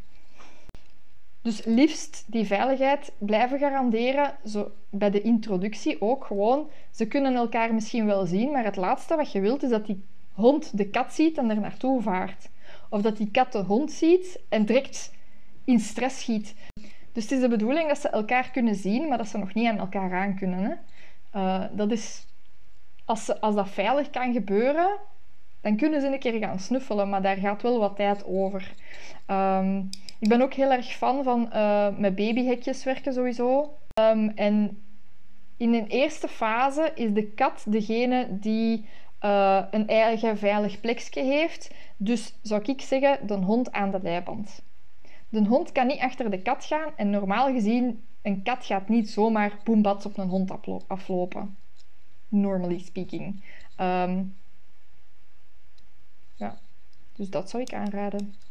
Dus 1.43 1.65
liefst 1.65 2.23
die 2.27 2.45
veiligheid 2.45 3.12
blijven 3.17 3.60
garanderen, 3.60 4.36
zo 4.45 4.71
bij 4.89 5.10
de 5.10 5.21
introductie 5.21 6.01
ook 6.01 6.25
gewoon. 6.25 6.69
Ze 6.91 7.08
kunnen 7.08 7.36
elkaar 7.36 7.73
misschien 7.73 8.06
wel 8.06 8.25
zien, 8.25 8.51
maar 8.51 8.63
het 8.63 8.75
laatste 8.75 9.15
wat 9.15 9.32
je 9.32 9.39
wilt 9.39 9.63
is 9.63 9.69
dat 9.69 9.86
die 9.86 10.03
hond 10.34 10.77
de 10.77 10.89
kat 10.89 11.13
ziet 11.13 11.38
en 11.38 11.49
er 11.49 11.60
naartoe 11.60 12.01
vaart. 12.01 12.49
Of 12.89 13.01
dat 13.01 13.17
die 13.17 13.32
kat 13.32 13.51
de 13.51 13.63
hond 13.63 13.91
ziet 13.91 14.39
en 14.49 14.65
direct 14.65 15.12
in 15.63 15.79
stress 15.79 16.19
schiet. 16.19 16.56
Dus 17.12 17.23
het 17.23 17.32
is 17.32 17.39
de 17.39 17.47
bedoeling 17.47 17.88
dat 17.88 17.99
ze 17.99 18.10
elkaar 18.10 18.51
kunnen 18.51 18.75
zien, 18.75 19.08
maar 19.08 19.17
dat 19.17 19.27
ze 19.27 19.38
nog 19.38 19.53
niet 19.53 19.67
aan 19.67 19.77
elkaar 19.77 20.13
aan 20.13 20.36
kunnen. 20.36 20.60
Hè? 20.60 20.73
Uh, 21.39 21.65
dat 21.71 21.91
is, 21.91 22.25
als, 23.06 23.25
ze, 23.25 23.41
als 23.41 23.56
dat 23.56 23.69
veilig 23.69 24.10
kan 24.10 24.34
gebeuren, 24.34 24.97
dan 25.62 25.77
kunnen 25.77 26.01
ze 26.01 26.08
een 26.08 26.19
keer 26.19 26.39
gaan 26.39 26.60
snuffelen, 26.60 27.10
maar 27.10 27.21
daar 27.21 27.38
gaat 27.38 27.62
wel 27.62 27.79
wat 27.79 27.95
tijd 27.95 28.25
over. 28.25 28.73
Um, 29.27 29.89
ik 30.23 30.29
ben 30.29 30.41
ook 30.41 30.53
heel 30.53 30.71
erg 30.71 30.86
fan 30.86 31.23
van 31.23 31.49
uh, 31.53 31.97
met 31.97 32.15
babyhekjes 32.15 32.83
werken 32.83 33.13
sowieso. 33.13 33.77
Um, 33.99 34.29
en 34.29 34.83
in 35.57 35.73
een 35.73 35.88
eerste 35.88 36.27
fase 36.27 36.91
is 36.95 37.13
de 37.13 37.31
kat 37.31 37.63
degene 37.67 38.39
die 38.39 38.86
uh, 39.21 39.63
een 39.71 39.88
eigen 39.88 40.38
veilig 40.38 40.79
plekje 40.79 41.23
heeft. 41.23 41.71
Dus 41.97 42.33
zou 42.41 42.62
ik 42.65 42.81
zeggen, 42.81 43.27
de 43.27 43.33
hond 43.33 43.71
aan 43.71 43.91
de 43.91 43.99
leiband. 44.01 44.63
De 45.29 45.45
hond 45.45 45.71
kan 45.71 45.88
niet 45.88 45.99
achter 45.99 46.31
de 46.31 46.41
kat 46.41 46.65
gaan 46.65 46.91
en 46.95 47.09
normaal 47.09 47.51
gezien, 47.53 48.03
een 48.21 48.43
kat 48.43 48.65
gaat 48.65 48.89
niet 48.89 49.09
zomaar 49.09 49.59
boembats 49.63 50.05
op 50.05 50.17
een 50.17 50.29
hond 50.29 50.51
aflopen. 50.88 51.57
Normally 52.27 52.79
speaking. 52.79 53.43
Um, 53.77 54.36
ja, 56.36 56.57
dus 57.15 57.29
dat 57.29 57.49
zou 57.49 57.63
ik 57.63 57.73
aanraden. 57.73 58.42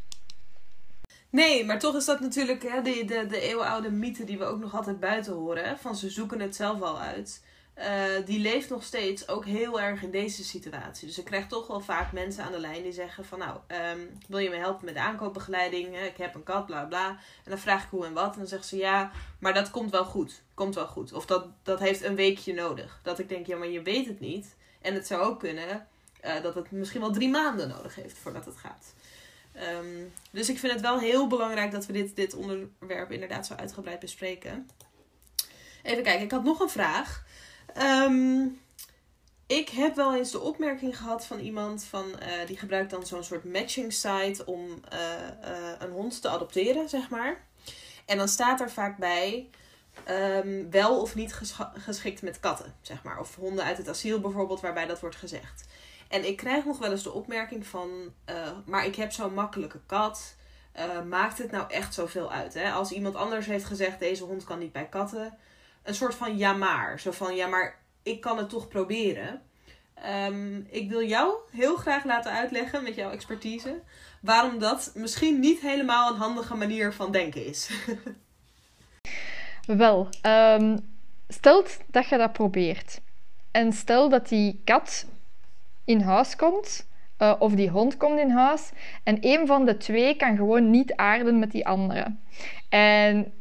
Nee, 1.33 1.64
maar 1.64 1.79
toch 1.79 1.97
is 1.97 2.05
dat 2.05 2.21
natuurlijk 2.21 2.62
hè, 2.62 2.83
de, 2.83 3.05
de, 3.05 3.27
de 3.27 3.40
eeuwenoude 3.40 3.90
mythe 3.90 4.25
die 4.25 4.38
we 4.38 4.45
ook 4.45 4.61
nog 4.61 4.75
altijd 4.75 5.01
buiten 5.01 5.33
horen. 5.33 5.64
Hè, 5.64 5.77
van 5.77 5.97
ze 5.97 6.11
zoeken 6.11 6.40
het 6.40 6.57
zelf 6.57 6.83
al 6.83 7.01
uit. 7.01 7.42
Uh, 7.79 8.27
die 8.27 8.40
leeft 8.40 8.68
nog 8.68 8.85
steeds 8.85 9.29
ook 9.29 9.45
heel 9.45 9.81
erg 9.81 10.03
in 10.03 10.11
deze 10.11 10.45
situatie. 10.45 11.07
Dus 11.07 11.18
ik 11.18 11.25
krijg 11.25 11.47
toch 11.47 11.66
wel 11.66 11.81
vaak 11.81 12.12
mensen 12.12 12.45
aan 12.45 12.53
de 12.53 12.59
lijn 12.59 12.83
die 12.83 12.92
zeggen 12.92 13.25
van 13.25 13.38
nou, 13.38 13.59
um, 13.97 14.18
wil 14.29 14.38
je 14.38 14.49
me 14.49 14.57
helpen 14.57 14.85
met 14.85 14.95
de 14.95 15.01
aankoopbegeleiding? 15.01 15.99
Ik 15.99 16.16
heb 16.16 16.35
een 16.35 16.42
kat, 16.42 16.66
bla 16.66 16.85
bla. 16.85 17.09
En 17.09 17.51
dan 17.51 17.59
vraag 17.59 17.83
ik 17.85 17.90
hoe 17.90 18.07
en 18.07 18.12
wat. 18.12 18.33
En 18.33 18.38
dan 18.38 18.49
zeggen 18.49 18.68
ze 18.68 18.77
ja, 18.77 19.11
maar 19.38 19.55
dat 19.55 19.71
komt 19.71 19.90
wel 19.90 20.05
goed. 20.05 20.42
Komt 20.55 20.75
wel 20.75 20.87
goed. 20.87 21.12
Of 21.12 21.27
dat, 21.27 21.47
dat 21.62 21.79
heeft 21.79 22.03
een 22.03 22.16
weekje 22.16 22.55
nodig. 22.55 23.01
Dat 23.03 23.18
ik 23.18 23.29
denk, 23.29 23.47
ja, 23.47 23.57
maar 23.57 23.68
je 23.68 23.83
weet 23.83 24.07
het 24.07 24.21
niet. 24.21 24.55
En 24.81 24.95
het 24.95 25.07
zou 25.07 25.23
ook 25.23 25.38
kunnen 25.38 25.87
uh, 26.25 26.42
dat 26.42 26.55
het 26.55 26.71
misschien 26.71 27.01
wel 27.01 27.12
drie 27.12 27.29
maanden 27.29 27.68
nodig 27.68 27.95
heeft 27.95 28.18
voordat 28.18 28.45
het 28.45 28.57
gaat. 28.57 28.95
Um, 29.57 30.12
dus 30.31 30.49
ik 30.49 30.59
vind 30.59 30.73
het 30.73 30.81
wel 30.81 30.99
heel 30.99 31.27
belangrijk 31.27 31.71
dat 31.71 31.87
we 31.87 31.93
dit, 31.93 32.17
dit 32.17 32.35
onderwerp 32.35 33.11
inderdaad 33.11 33.47
zo 33.47 33.55
uitgebreid 33.55 34.01
bespreken. 34.01 34.69
Even 35.83 36.03
kijken, 36.03 36.25
ik 36.25 36.31
had 36.31 36.45
nog 36.45 36.61
een 36.61 36.69
vraag. 36.69 37.25
Um, 37.79 38.61
ik 39.47 39.69
heb 39.69 39.97
wel 39.97 40.17
eens 40.17 40.31
de 40.31 40.41
opmerking 40.41 40.97
gehad 40.97 41.27
van 41.27 41.38
iemand 41.38 41.85
van 41.85 42.07
uh, 42.07 42.47
die 42.47 42.59
gebruikt 42.59 42.91
dan 42.91 43.07
zo'n 43.07 43.25
soort 43.25 43.45
matching 43.45 43.93
site 43.93 44.43
om 44.45 44.67
uh, 44.93 44.99
uh, 45.45 45.73
een 45.79 45.91
hond 45.91 46.23
te 46.23 46.29
adopteren, 46.29 46.88
zeg 46.88 47.09
maar. 47.09 47.45
En 48.07 48.17
dan 48.17 48.29
staat 48.29 48.61
er 48.61 48.71
vaak 48.71 48.99
bij 48.99 49.51
um, 50.09 50.71
wel 50.71 51.01
of 51.01 51.15
niet 51.15 51.35
geschikt 51.75 52.23
met 52.23 52.41
katten, 52.41 52.75
zeg 52.81 53.03
maar. 53.03 53.21
Of 53.21 53.37
honden 53.37 53.65
uit 53.65 53.77
het 53.77 53.88
asiel 53.88 54.21
bijvoorbeeld, 54.21 54.61
waarbij 54.61 54.87
dat 54.87 55.01
wordt 55.01 55.17
gezegd. 55.17 55.65
En 56.12 56.27
ik 56.27 56.37
krijg 56.37 56.64
nog 56.64 56.79
wel 56.79 56.90
eens 56.90 57.03
de 57.03 57.12
opmerking 57.12 57.66
van, 57.66 57.90
uh, 58.31 58.37
maar 58.66 58.87
ik 58.87 58.96
heb 58.96 59.12
zo'n 59.12 59.35
makkelijke 59.35 59.81
kat. 59.87 60.37
Uh, 60.77 61.03
maakt 61.03 61.38
het 61.38 61.51
nou 61.51 61.64
echt 61.70 61.94
zoveel 61.94 62.33
uit? 62.33 62.55
Hè? 62.55 62.70
Als 62.70 62.92
iemand 62.92 63.14
anders 63.14 63.46
heeft 63.46 63.64
gezegd, 63.64 63.98
deze 63.98 64.25
hond 64.25 64.44
kan 64.44 64.59
niet 64.59 64.72
bij 64.72 64.88
katten. 64.88 65.38
Een 65.83 65.94
soort 65.94 66.14
van 66.14 66.37
ja 66.37 66.53
maar. 66.53 67.01
Zo 67.01 67.11
van, 67.11 67.37
ja 67.37 67.46
maar 67.46 67.79
ik 68.03 68.20
kan 68.20 68.38
het 68.38 68.48
toch 68.48 68.68
proberen. 68.68 69.42
Um, 70.27 70.66
ik 70.70 70.90
wil 70.90 71.03
jou 71.03 71.35
heel 71.51 71.77
graag 71.77 72.05
laten 72.05 72.33
uitleggen 72.33 72.83
met 72.83 72.94
jouw 72.94 73.11
expertise. 73.11 73.81
Waarom 74.20 74.59
dat 74.59 74.92
misschien 74.94 75.40
niet 75.40 75.61
helemaal 75.61 76.11
een 76.11 76.20
handige 76.20 76.55
manier 76.55 76.92
van 76.92 77.12
denken 77.12 77.46
is. 77.46 77.70
Wel, 79.66 80.09
um, 80.27 80.79
stel 81.29 81.64
dat 81.87 82.09
je 82.09 82.16
dat 82.16 82.33
probeert. 82.33 83.01
En 83.51 83.72
stel 83.72 84.09
dat 84.09 84.29
die 84.29 84.61
kat 84.64 85.07
in 85.85 86.01
huis 86.01 86.37
komt 86.37 86.87
uh, 87.23 87.35
of 87.38 87.55
die 87.55 87.68
hond 87.68 87.97
komt 87.97 88.18
in 88.18 88.31
huis. 88.31 88.71
En 89.03 89.18
een 89.21 89.47
van 89.47 89.64
de 89.64 89.77
twee 89.77 90.16
kan 90.16 90.37
gewoon 90.37 90.71
niet 90.71 90.97
aarden 90.97 91.38
met 91.38 91.51
die 91.51 91.66
andere. 91.66 92.14
En 92.68 93.33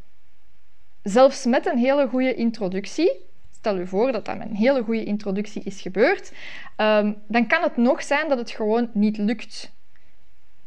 zelfs 1.04 1.46
met 1.46 1.66
een 1.66 1.78
hele 1.78 2.08
goede 2.08 2.36
introductie, 2.36 3.12
stel 3.52 3.78
u 3.78 3.88
voor 3.88 4.12
dat 4.12 4.26
dat 4.26 4.38
met 4.38 4.50
een 4.50 4.56
hele 4.56 4.84
goede 4.84 5.04
introductie 5.04 5.64
is 5.64 5.82
gebeurd, 5.82 6.32
um, 6.78 7.16
dan 7.28 7.48
kan 7.48 7.62
het 7.62 7.78
nog 7.78 8.04
zijn 8.04 8.30
dat 8.30 8.38
het 8.38 8.52
gewoon 8.52 8.90
niet 8.94 9.18
lukt. 9.18 9.72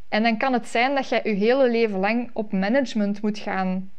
En 0.08 0.22
dan 0.22 0.36
kan 0.36 0.52
het 0.52 0.68
zijn 0.68 0.94
dat 0.94 1.08
je 1.08 1.20
je 1.24 1.34
hele 1.34 1.70
leven 1.70 1.98
lang 1.98 2.30
op 2.32 2.52
management 2.52 3.22
moet 3.22 3.38
gaan 3.38 3.90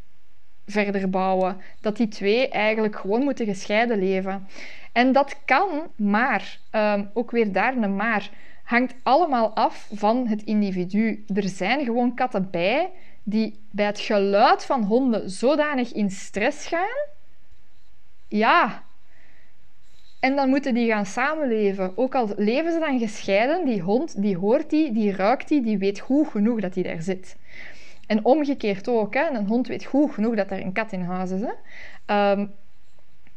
verder 0.66 1.10
bouwen. 1.10 1.62
Dat 1.82 1.98
die 1.98 2.08
twee 2.08 2.50
eigenlijk 2.50 2.96
gewoon 2.96 3.24
moeten 3.24 3.46
gescheiden 3.46 4.00
leven. 4.00 4.48
En 4.96 5.12
dat 5.12 5.36
kan, 5.46 5.68
maar, 5.96 6.60
um, 6.72 7.10
ook 7.14 7.32
weer 7.32 7.52
daar 7.52 7.78
een 7.78 7.96
maar, 7.96 8.30
hangt 8.64 8.96
allemaal 9.04 9.56
af 9.56 9.90
van 9.94 10.28
het 10.28 10.44
individu. 10.44 11.26
Er 11.34 11.50
zijn 11.50 11.84
gewoon 11.84 12.14
katten 12.14 12.50
bij 12.52 12.92
die 13.24 13.60
bij 13.72 13.86
het 13.86 14.00
geluid 14.00 14.66
van 14.66 14.84
honden 14.84 15.30
zodanig 15.30 15.94
in 15.94 16.10
stress 16.10 16.68
gaan. 16.68 17.08
Ja. 18.28 18.84
En 20.20 20.36
dan 20.36 20.50
moeten 20.50 20.74
die 20.74 20.92
gaan 20.92 21.06
samenleven. 21.06 21.98
Ook 21.98 22.16
al 22.16 22.34
leven 22.36 22.72
ze 22.72 22.80
dan 22.80 23.00
gescheiden, 23.00 23.66
die 23.66 23.82
hond, 23.82 24.22
die 24.22 24.38
hoort 24.38 24.70
die, 24.70 24.92
die 24.92 25.16
ruikt 25.16 25.48
die, 25.48 25.62
die 25.62 25.78
weet 25.78 26.00
goed 26.00 26.28
genoeg 26.28 26.60
dat 26.60 26.74
die 26.74 26.84
daar 26.84 27.02
zit. 27.02 27.36
En 28.08 28.26
omgekeerd 28.26 28.88
ook. 28.88 29.14
Hè. 29.14 29.30
Een 29.30 29.48
hond 29.48 29.68
weet 29.68 29.86
goed 29.86 30.14
genoeg 30.14 30.36
dat 30.36 30.52
er 30.52 30.62
een 30.62 30.74
kat 30.74 30.92
in 30.92 31.02
huis 31.02 31.32
is. 31.32 31.42
Hè. 31.42 32.32
Um, 32.32 32.54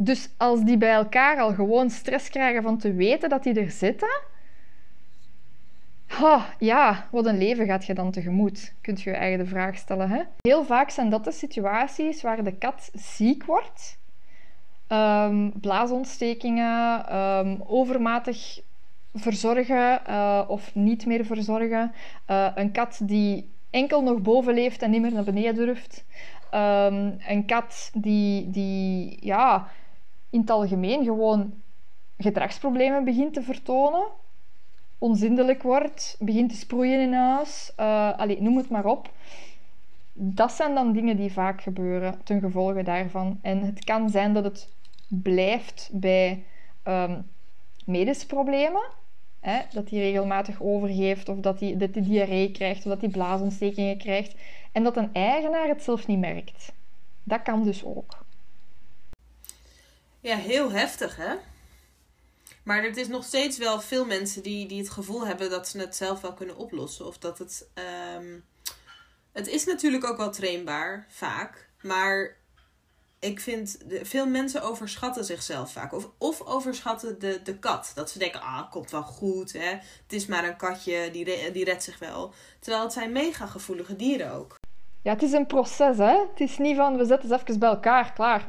dus 0.01 0.29
als 0.37 0.63
die 0.63 0.79
bij 0.79 0.93
elkaar 0.93 1.39
al 1.39 1.55
gewoon 1.55 1.91
stress 1.91 2.29
krijgen 2.29 2.63
van 2.63 2.79
te 2.79 2.93
weten 2.93 3.29
dat 3.29 3.43
die 3.43 3.61
er 3.61 3.71
zitten... 3.71 4.21
Ja, 6.59 7.07
wat 7.11 7.27
een 7.27 7.39
leven 7.39 7.67
gaat 7.67 7.87
je 7.87 7.95
dan 7.95 8.11
tegemoet? 8.11 8.75
Kunt 8.81 9.03
je 9.03 9.11
je 9.11 9.17
eigen 9.17 9.39
de 9.39 9.47
vraag 9.47 9.77
stellen. 9.77 10.11
Hè? 10.11 10.23
Heel 10.41 10.65
vaak 10.65 10.91
zijn 10.91 11.11
dat 11.11 11.25
de 11.25 11.33
situaties 11.33 12.23
waar 12.23 12.45
de 12.45 12.53
kat 12.53 12.91
ziek 12.93 13.45
wordt. 13.45 13.99
Um, 14.89 15.53
blaasontstekingen, 15.61 17.17
um, 17.17 17.63
overmatig 17.67 18.61
verzorgen 19.15 20.01
uh, 20.09 20.45
of 20.47 20.75
niet 20.75 21.07
meer 21.07 21.25
verzorgen. 21.25 21.93
Uh, 22.31 22.51
een 22.55 22.73
kat 22.73 23.01
die 23.03 23.51
enkel 23.71 24.03
nog 24.03 24.21
boven 24.23 24.55
leeft 24.55 24.83
en 24.83 24.91
niet 24.91 25.01
meer 25.01 25.13
naar 25.13 25.25
beneden 25.25 25.55
durft. 25.55 26.05
Um, 26.55 27.17
een 27.27 27.45
kat 27.47 27.91
die, 27.95 28.51
die 28.51 29.19
ja, 29.21 29.69
in 30.31 30.41
het 30.41 30.51
algemeen 30.51 31.05
gewoon 31.05 31.55
gedragsproblemen 32.19 33.05
begint 33.05 33.35
te 33.35 33.43
vertonen, 33.43 34.07
onzindelijk 34.99 35.63
wordt, 35.63 36.17
begint 36.21 36.51
te 36.51 36.57
sproeien 36.57 37.01
in 37.01 37.13
huis, 37.13 37.73
uh, 37.81 38.19
allez, 38.19 38.39
noem 38.41 38.57
het 38.57 38.71
maar 38.71 38.85
op. 38.85 39.11
Dat 40.13 40.53
zijn 40.53 40.75
dan 40.75 40.93
dingen 40.93 41.17
die 41.17 41.33
vaak 41.33 41.63
gebeuren 41.63 42.21
ten 42.25 42.41
gevolge 42.41 42.83
daarvan. 42.83 43.39
En 43.43 43.61
het 43.63 43.85
kan 43.85 44.11
zijn 44.11 44.35
dat 44.35 44.45
het 44.45 44.69
blijft 45.09 45.91
bij 45.93 46.45
um, 46.85 47.27
medische 47.85 48.27
problemen, 48.27 48.83
hè, 49.41 49.61
dat 49.73 49.91
hij 49.91 49.99
regelmatig 49.99 50.63
overgeeft, 50.63 51.29
of 51.29 51.39
dat 51.39 51.61
hij, 51.61 51.77
dat 51.77 51.95
hij 51.95 52.03
diarree 52.03 52.51
krijgt, 52.51 52.79
of 52.79 52.93
dat 52.93 53.01
hij 53.01 53.11
blaasontstekingen 53.11 53.99
krijgt, 53.99 54.35
en 54.73 54.83
dat 54.83 54.97
een 54.97 55.13
eigenaar 55.13 55.69
het 55.69 55.83
zelf 55.83 56.07
niet 56.07 56.19
merkt. 56.19 56.73
Dat 57.23 57.43
kan 57.43 57.65
dus 57.65 57.85
ook. 57.85 58.18
Ja, 60.29 60.37
heel 60.37 60.73
heftig 60.73 61.17
hè. 61.17 61.35
Maar 62.63 62.85
er 62.85 62.97
is 62.97 63.09
nog 63.09 63.25
steeds 63.25 63.59
wel 63.59 63.81
veel 63.81 64.05
mensen 64.05 64.43
die, 64.43 64.67
die 64.67 64.79
het 64.79 64.91
gevoel 64.91 65.27
hebben 65.27 65.51
dat 65.51 65.69
ze 65.69 65.79
het 65.79 65.97
zelf 65.97 66.21
wel 66.21 66.33
kunnen 66.33 66.57
oplossen. 66.57 67.07
Of 67.07 67.19
dat 67.19 67.39
het. 67.39 67.69
Um, 68.17 68.45
het 69.33 69.47
is 69.47 69.65
natuurlijk 69.65 70.05
ook 70.05 70.17
wel 70.17 70.31
trainbaar, 70.31 71.07
vaak. 71.09 71.69
Maar 71.83 72.37
ik 73.19 73.41
vind. 73.41 73.79
Veel 74.03 74.27
mensen 74.27 74.63
overschatten 74.63 75.25
zichzelf 75.25 75.73
vaak. 75.73 75.93
Of, 75.93 76.11
of 76.19 76.43
overschatten 76.43 77.19
de, 77.19 77.41
de 77.43 77.59
kat. 77.59 77.93
Dat 77.95 78.11
ze 78.11 78.19
denken: 78.19 78.41
ah, 78.41 78.71
komt 78.71 78.91
wel 78.91 79.03
goed. 79.03 79.53
Hè? 79.53 79.71
Het 80.03 80.13
is 80.13 80.27
maar 80.27 80.45
een 80.45 80.57
katje, 80.57 81.11
die, 81.11 81.53
die 81.53 81.65
redt 81.65 81.83
zich 81.83 81.99
wel. 81.99 82.33
Terwijl 82.61 82.83
het 82.83 82.93
zijn 82.93 83.13
mega 83.13 83.47
gevoelige 83.47 83.97
dieren 83.97 84.33
ook. 84.33 84.55
Ja, 85.03 85.13
het 85.13 85.23
is 85.23 85.33
een 85.33 85.47
proces, 85.47 85.97
hè? 85.97 86.19
Het 86.31 86.41
is 86.41 86.59
niet 86.59 86.77
van 86.77 86.97
we 86.97 87.05
zetten 87.05 87.29
ze 87.29 87.35
even 87.35 87.59
bij 87.59 87.69
elkaar, 87.69 88.13
klaar. 88.13 88.48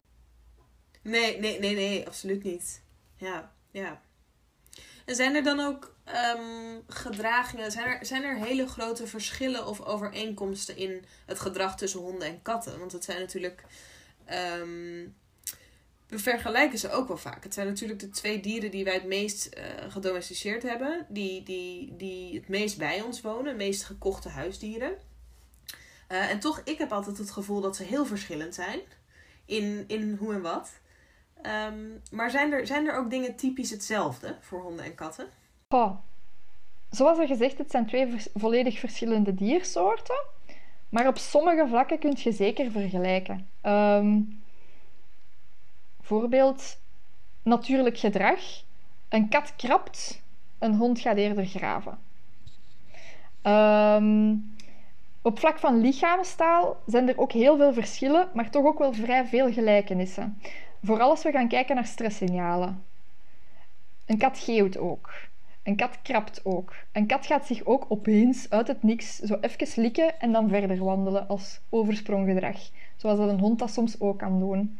Nee, 1.02 1.40
nee, 1.40 1.60
nee, 1.60 1.76
nee, 1.76 2.08
absoluut 2.08 2.44
niet. 2.44 2.82
Ja, 3.16 3.52
ja. 3.72 4.02
En 5.06 5.16
zijn 5.16 5.36
er 5.36 5.44
dan 5.44 5.60
ook 5.60 5.96
um, 6.38 6.84
gedragingen, 6.88 7.72
zijn 7.72 7.86
er, 7.88 8.06
zijn 8.06 8.24
er 8.24 8.36
hele 8.36 8.68
grote 8.68 9.08
verschillen 9.08 9.68
of 9.68 9.82
overeenkomsten 9.82 10.78
in 10.78 11.06
het 11.26 11.40
gedrag 11.40 11.78
tussen 11.78 12.00
honden 12.00 12.28
en 12.28 12.42
katten? 12.42 12.80
Want 12.80 12.92
het 12.92 13.04
zijn 13.04 13.20
natuurlijk. 13.20 13.64
Um, 14.60 15.16
we 16.08 16.20
vergelijken 16.20 16.80
ze 16.80 16.92
ook 16.92 17.08
wel 17.08 17.18
vaak. 17.18 17.44
Het 17.44 17.54
zijn 17.54 17.68
natuurlijk 17.68 18.00
de 18.00 18.10
twee 18.10 18.40
dieren 18.40 18.72
die 18.72 18.84
wij 18.84 18.94
het 18.94 19.06
meest 19.06 19.50
uh, 19.58 19.92
gedomesticeerd 19.92 20.64
hebben, 20.64 21.06
die, 21.10 21.44
die, 21.44 21.96
die 21.96 22.36
het 22.36 22.48
meest 22.48 22.78
bij 22.78 23.02
ons 23.02 23.22
wonen, 23.22 23.48
het 23.48 23.58
meest 23.58 23.84
gekochte 23.84 24.30
huisdieren. 24.30 24.98
Uh, 26.12 26.30
en 26.30 26.40
toch, 26.40 26.62
ik 26.64 26.78
heb 26.78 26.92
altijd 26.92 27.18
het 27.18 27.32
gevoel 27.32 27.62
dat 27.62 27.76
ze 27.76 27.84
heel 27.84 28.06
verschillend 28.06 28.56
zijn 28.56 28.80
in, 29.46 29.84
in 29.88 30.16
hoe 30.20 30.34
en 30.34 30.42
wat. 30.42 30.72
Um, 31.42 32.02
maar 32.12 32.30
zijn 32.30 32.52
er, 32.52 32.68
zijn 32.68 32.88
er 32.88 32.98
ook 32.98 33.10
dingen 33.10 33.36
typisch 33.36 33.70
hetzelfde 33.70 34.36
voor 34.40 34.62
honden 34.62 34.86
en 34.86 34.96
katten? 34.96 35.28
Zoals 36.90 37.18
al 37.18 37.28
gezegd, 37.28 37.58
het 37.58 37.72
zijn 37.72 37.86
twee 37.86 38.16
volledig 38.34 38.80
verschillende 38.80 39.34
diersoorten. 39.34 40.26
Maar 40.90 41.08
op 41.08 41.18
sommige 41.18 41.68
vlakken 41.68 42.00
kun 42.00 42.16
je 42.18 42.32
zeker 42.32 42.72
vergelijken. 42.72 43.50
Um, 43.64 44.44
voorbeeld, 46.02 46.80
natuurlijk 47.44 47.98
gedrag. 47.98 48.40
Een 49.10 49.30
kat 49.30 49.56
krabt, 49.56 50.22
een 50.60 50.76
hond 50.76 51.00
gaat 51.00 51.18
eerder 51.18 51.46
graven. 51.46 52.00
Um, 53.44 54.56
op 55.22 55.40
vlak 55.40 55.60
van 55.60 55.82
lichaamstaal 55.82 56.78
zijn 56.86 57.10
er 57.10 57.18
ook 57.18 57.32
heel 57.32 57.58
veel 57.58 57.74
verschillen, 57.74 58.30
maar 58.34 58.50
toch 58.50 58.66
ook 58.66 58.80
wel 58.80 58.94
vrij 58.94 59.26
veel 59.26 59.52
gelijkenissen. 59.52 60.42
Vooral 60.84 61.10
als 61.10 61.24
we 61.24 61.32
gaan 61.32 61.48
kijken 61.48 61.76
naar 61.76 61.86
stresssignalen. 61.86 62.84
Een 64.06 64.18
kat 64.18 64.38
geeuwt 64.38 64.78
ook. 64.78 65.14
Een 65.64 65.76
kat 65.76 66.02
krabt 66.02 66.42
ook. 66.44 66.74
Een 66.92 67.08
kat 67.08 67.26
gaat 67.26 67.46
zich 67.46 67.66
ook 67.66 67.86
opeens 67.90 68.50
uit 68.50 68.68
het 68.68 68.84
niks 68.84 69.16
zo 69.16 69.38
even 69.42 69.82
likken 69.82 70.20
en 70.20 70.32
dan 70.32 70.50
verder 70.50 70.84
wandelen 70.84 71.28
als 71.28 71.60
overspronggedrag. 71.70 72.58
Zoals 72.96 73.20
dat 73.20 73.30
een 73.30 73.40
hond 73.40 73.60
dat 73.60 73.72
soms 73.72 74.00
ook 74.00 74.20
kan 74.20 74.40
doen. 74.40 74.80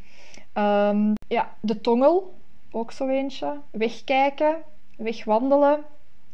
Um, 0.54 1.14
ja, 1.28 1.56
de 1.60 1.82
tongel, 1.82 2.34
ook 2.72 2.92
zo 2.92 3.08
eentje. 3.08 3.60
Wegkijken, 3.72 4.56
wegwandelen. 4.98 5.86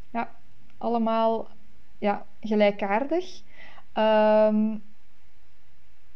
Ja, 0.09 0.31
allemaal 0.77 1.47
ja, 1.97 2.25
gelijkaardig. 2.41 3.41
Um, 3.93 4.83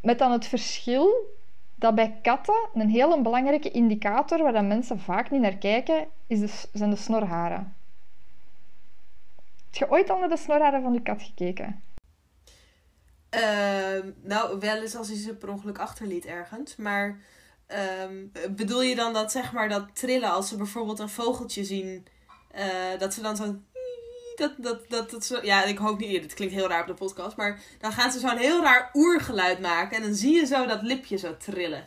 met 0.02 0.20
dan 0.20 0.32
het 0.32 0.46
verschil 0.46 1.38
dat 1.80 1.96
bij 1.96 2.20
katten 2.22 2.70
een 2.74 2.90
hele 2.90 3.22
belangrijke 3.22 3.72
indicator 3.72 4.44
waar 4.44 4.54
dat 4.54 4.64
mensen 4.64 5.00
vaak 5.00 5.32
niet 5.32 5.42
naar 5.42 5.58
kijken, 5.58 6.08
is 6.28 6.40
de, 6.40 6.68
zijn 6.74 6.90
de 6.90 6.96
snorharen. 6.96 7.76
Heb 9.66 9.74
je 9.74 9.92
ooit 9.92 10.10
al 10.10 10.20
naar 10.20 10.30
de 10.30 10.38
snorharen 10.38 10.82
van 10.82 10.94
je 10.94 11.02
kat 11.02 11.22
gekeken? 11.22 11.84
Uh, 13.36 14.12
nou, 14.22 14.60
wel 14.60 14.82
eens 14.82 14.96
als 14.96 15.08
hij 15.08 15.18
ze 15.18 15.36
per 15.36 15.50
ongeluk 15.50 15.80
achterliet 15.80 16.26
ergens. 16.26 16.76
Maar 16.76 17.18
uh, 17.68 18.50
bedoel 18.50 18.82
je 18.82 18.96
dan 18.96 19.14
dat, 19.14 19.32
zeg 19.32 19.54
maar, 19.54 19.70
dat 19.70 19.96
trillen 19.96 20.32
als 20.32 20.48
ze 20.48 20.58
bijvoorbeeld 20.58 21.00
een 21.00 21.10
vogeltje 21.10 21.64
zien, 21.64 22.08
uh, 22.56 23.00
dat 23.00 23.14
ze 23.14 23.22
dan 23.22 23.36
zo 23.36 23.56
dat, 24.40 24.90
dat, 24.90 25.10
dat, 25.12 25.26
zo, 25.26 25.40
ja, 25.42 25.64
ik 25.64 25.78
hoop 25.78 26.00
niet, 26.00 26.22
dit 26.22 26.34
klinkt 26.34 26.54
heel 26.54 26.68
raar 26.68 26.82
op 26.82 26.88
de 26.88 26.94
podcast, 26.94 27.38
maar 27.38 27.60
dan 27.80 27.92
gaan 27.92 28.12
ze 28.12 28.20
zo'n 28.20 28.38
heel 28.38 28.62
raar 28.62 28.90
oergeluid 28.94 29.60
maken 29.60 29.98
en 29.98 30.04
dan 30.04 30.14
zie 30.14 30.36
je 30.36 30.46
zo 30.46 30.66
dat 30.66 30.82
lipje 30.82 31.18
zo 31.18 31.38
trillen. 31.38 31.86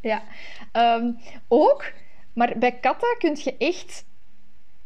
Ja, 0.00 0.22
um, 0.72 1.18
ook, 1.48 1.84
maar 2.32 2.58
bij 2.58 2.72
katten 2.72 3.16
kun 3.18 3.36
je 3.42 3.56
echt 3.56 4.04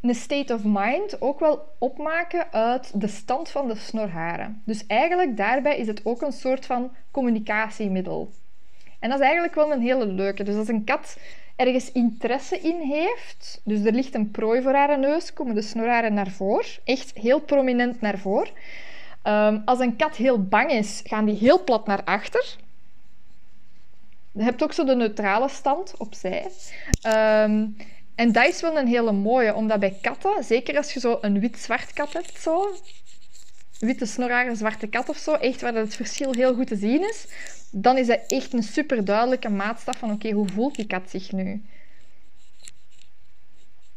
een 0.01 0.15
state 0.15 0.55
of 0.55 0.61
mind 0.65 1.21
ook 1.21 1.41
wel 1.41 1.69
opmaken 1.79 2.53
uit 2.53 3.01
de 3.01 3.09
stand 3.09 3.49
van 3.49 3.69
de 3.69 3.77
snorharen. 3.77 4.63
Dus 4.65 4.87
eigenlijk 4.87 5.37
daarbij 5.37 5.79
is 5.79 5.87
het 5.87 6.01
ook 6.05 6.23
een 6.23 6.33
soort 6.33 6.67
van 6.67 6.95
communicatiemiddel. 7.11 8.31
En 8.99 9.09
dat 9.09 9.19
is 9.19 9.25
eigenlijk 9.25 9.55
wel 9.55 9.73
een 9.73 9.81
hele 9.81 10.07
leuke. 10.07 10.43
Dus 10.43 10.57
als 10.57 10.69
een 10.69 10.85
kat 10.85 11.17
ergens 11.57 11.93
interesse 11.93 12.59
in 12.59 12.81
heeft, 12.81 13.61
dus 13.65 13.85
er 13.85 13.93
ligt 13.93 14.15
een 14.15 14.31
prooi 14.31 14.63
voor 14.63 14.75
haar 14.75 14.99
neus, 14.99 15.33
komen 15.33 15.55
de 15.55 15.63
snorharen 15.63 16.15
naar 16.15 16.31
voren, 16.31 16.67
echt 16.85 17.13
heel 17.15 17.41
prominent 17.41 18.01
naar 18.01 18.19
voren. 18.19 18.53
Um, 19.27 19.63
als 19.65 19.79
een 19.79 19.97
kat 19.97 20.17
heel 20.17 20.43
bang 20.43 20.71
is, 20.71 21.01
gaan 21.05 21.25
die 21.25 21.37
heel 21.37 21.65
plat 21.65 21.87
naar 21.87 22.05
achter. 22.05 22.57
Je 24.33 24.43
hebt 24.43 24.63
ook 24.63 24.73
zo 24.73 24.85
de 24.85 24.95
neutrale 24.97 25.49
stand 25.49 25.95
opzij. 25.99 26.47
Um, 27.07 27.77
En 28.15 28.33
dat 28.33 28.47
is 28.47 28.61
wel 28.61 28.79
een 28.79 28.87
hele 28.87 29.13
mooie, 29.13 29.55
omdat 29.55 29.81
bij 29.81 29.99
katten, 30.03 30.45
zeker 30.45 30.77
als 30.77 30.93
je 30.93 31.01
zo 31.01 31.19
een 31.21 31.41
wit-zwart 31.41 31.93
kat 31.93 32.13
hebt, 32.13 32.41
zo, 32.41 32.75
witte 33.79 34.07
snorharen, 34.07 34.57
zwarte 34.57 34.87
kat 34.87 35.09
of 35.09 35.17
zo, 35.17 35.33
echt 35.33 35.61
waar 35.61 35.75
het 35.75 35.97
verschil 35.97 36.33
heel 36.33 36.55
goed 36.55 36.67
te 36.67 36.77
zien 36.77 37.09
is, 37.09 37.27
dan 37.71 37.97
is 37.97 38.07
dat 38.07 38.21
echt 38.27 38.53
een 38.53 38.63
super 38.63 39.05
duidelijke 39.05 39.49
maatstaf 39.49 39.99
van 39.99 40.13
oké, 40.13 40.31
hoe 40.31 40.49
voelt 40.49 40.75
die 40.75 40.87
kat 40.87 41.11
zich 41.11 41.33
nu? 41.33 41.63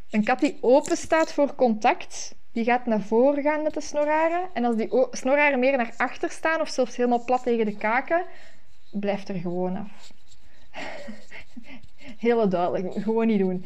Een 0.10 0.24
kat 0.24 0.40
die 0.40 0.58
open 0.62 0.98
staat 0.98 1.34
voor 1.34 1.56
contact, 1.56 2.36
die 2.52 2.64
gaat 2.64 2.86
naar 2.86 3.02
voren 3.02 3.44
gaan 3.44 3.64
met 3.64 3.74
de 3.74 3.82
snorharen. 3.82 4.50
En 4.54 4.66
als 4.66 4.76
die 4.76 5.08
snorharen 5.12 5.60
meer 5.60 5.78
naar 5.78 5.94
achter 5.98 6.30
staan 6.30 6.62
of 6.62 6.70
zelfs 6.70 6.96
helemaal 6.96 7.24
plat 7.24 7.44
tegen 7.44 7.66
de 7.66 7.78
kaken, 7.78 8.26
blijft 8.92 9.30
er 9.30 9.36
gewoon 9.36 9.76
af. 9.76 10.12
Heel 12.18 12.50
duidelijk, 12.50 13.04
gewoon 13.04 13.28
niet 13.28 13.40
doen. 13.40 13.66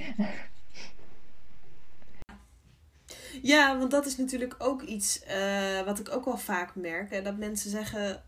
Ja, 3.41 3.77
want 3.77 3.91
dat 3.91 4.05
is 4.05 4.17
natuurlijk 4.17 4.55
ook 4.57 4.81
iets 4.81 5.21
uh, 5.27 5.81
wat 5.81 5.99
ik 5.99 6.11
ook 6.11 6.25
wel 6.25 6.37
vaak 6.37 6.75
merk. 6.75 7.23
Dat 7.23 7.37
mensen 7.37 7.69
zeggen. 7.69 8.23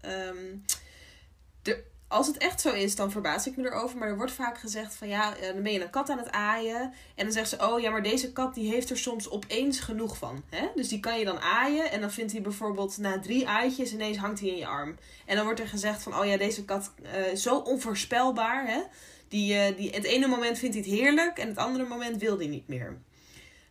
De, 1.61 1.83
als 2.13 2.27
het 2.27 2.37
echt 2.37 2.61
zo 2.61 2.71
is, 2.73 2.95
dan 2.95 3.11
verbaas 3.11 3.47
ik 3.47 3.57
me 3.57 3.65
erover. 3.65 3.97
Maar 3.97 4.07
er 4.07 4.17
wordt 4.17 4.31
vaak 4.31 4.57
gezegd 4.57 4.95
van 4.95 5.07
ja, 5.07 5.35
eh, 5.37 5.53
dan 5.53 5.63
ben 5.63 5.71
je 5.71 5.81
een 5.81 5.89
kat 5.89 6.09
aan 6.09 6.17
het 6.17 6.31
aaien. 6.31 6.93
En 7.15 7.23
dan 7.23 7.31
zegt 7.31 7.49
ze, 7.49 7.57
oh 7.59 7.79
ja, 7.79 7.91
maar 7.91 8.03
deze 8.03 8.31
kat 8.31 8.53
die 8.53 8.71
heeft 8.71 8.89
er 8.89 8.97
soms 8.97 9.29
opeens 9.29 9.79
genoeg 9.79 10.17
van. 10.17 10.43
Hè? 10.49 10.67
Dus 10.75 10.87
die 10.87 10.99
kan 10.99 11.19
je 11.19 11.25
dan 11.25 11.39
aaien. 11.39 11.91
En 11.91 12.01
dan 12.01 12.11
vindt 12.11 12.31
hij 12.31 12.41
bijvoorbeeld 12.41 12.97
na 12.97 13.19
drie 13.19 13.47
aaitjes 13.47 13.93
ineens 13.93 14.17
hangt 14.17 14.39
hij 14.39 14.49
in 14.49 14.57
je 14.57 14.67
arm. 14.67 14.97
En 15.25 15.35
dan 15.35 15.45
wordt 15.45 15.59
er 15.59 15.67
gezegd 15.67 16.03
van, 16.03 16.19
oh 16.19 16.25
ja, 16.25 16.37
deze 16.37 16.65
kat 16.65 16.91
uh, 17.01 17.35
zo 17.35 17.57
onvoorspelbaar. 17.57 18.67
Hè? 18.67 18.81
Die, 19.27 19.75
die, 19.75 19.89
het 19.89 20.03
ene 20.03 20.27
moment 20.27 20.57
vindt 20.57 20.75
hij 20.75 20.83
het 20.83 20.93
heerlijk 20.93 21.37
en 21.37 21.47
het 21.47 21.57
andere 21.57 21.87
moment 21.87 22.17
wil 22.17 22.37
hij 22.37 22.47
niet 22.47 22.67
meer. 22.67 22.97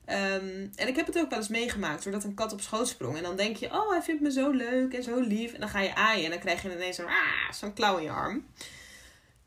Um, 0.07 0.71
en 0.75 0.89
ik 0.89 0.97
heb 0.97 1.07
het 1.07 1.19
ook 1.19 1.31
wel 1.31 1.39
eens 1.39 1.49
meegemaakt, 1.49 2.03
doordat 2.03 2.25
een 2.25 2.35
kat 2.35 2.53
op 2.53 2.61
schoot 2.61 2.89
sprong. 2.89 3.17
En 3.17 3.23
dan 3.23 3.37
denk 3.37 3.57
je, 3.57 3.67
oh, 3.67 3.91
hij 3.91 4.03
vindt 4.03 4.23
me 4.23 4.33
zo 4.33 4.51
leuk 4.51 4.95
en 4.95 5.03
zo 5.03 5.21
lief. 5.21 5.53
En 5.53 5.61
dan 5.61 5.69
ga 5.69 5.81
je 5.81 5.95
aaien 5.95 6.25
en 6.25 6.31
dan 6.31 6.39
krijg 6.39 6.63
je 6.63 6.75
ineens 6.75 6.97
zo'n 6.97 7.07
ah, 7.07 7.53
zo'n 7.53 7.73
klauw 7.73 7.97
in 7.97 8.03
je 8.03 8.11
arm. 8.11 8.47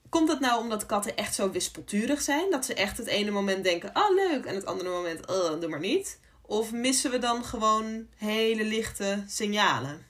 Komt 0.09 0.27
dat 0.27 0.39
nou 0.39 0.61
omdat 0.61 0.85
katten 0.85 1.15
echt 1.15 1.35
zo 1.35 1.51
wispelturig 1.51 2.21
zijn? 2.21 2.51
Dat 2.51 2.65
ze 2.65 2.73
echt 2.73 2.97
het 2.97 3.07
ene 3.07 3.31
moment 3.31 3.63
denken, 3.63 3.89
oh 3.93 4.15
leuk. 4.15 4.45
En 4.45 4.55
het 4.55 4.65
andere 4.65 4.89
moment, 4.89 5.27
oh, 5.27 5.59
doe 5.59 5.69
maar 5.69 5.79
niet. 5.79 6.19
Of 6.41 6.71
missen 6.71 7.11
we 7.11 7.17
dan 7.17 7.43
gewoon 7.43 8.07
hele 8.17 8.63
lichte 8.63 9.23
signalen? 9.27 10.05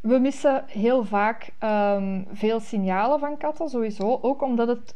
We 0.00 0.18
missen 0.18 0.64
heel 0.66 1.04
vaak 1.04 1.50
um, 1.62 2.26
veel 2.32 2.60
signalen 2.60 3.18
van 3.18 3.38
katten, 3.38 3.68
sowieso. 3.68 4.18
Ook 4.22 4.42
omdat 4.42 4.68
het 4.68 4.94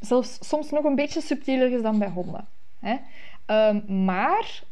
zelfs 0.00 0.38
soms 0.40 0.70
nog 0.70 0.84
een 0.84 0.94
beetje 0.94 1.20
subtieler 1.20 1.72
is 1.72 1.82
dan 1.82 1.98
bij 1.98 2.08
honden. 2.08 2.48
Um, 3.46 4.04
maar 4.04 4.62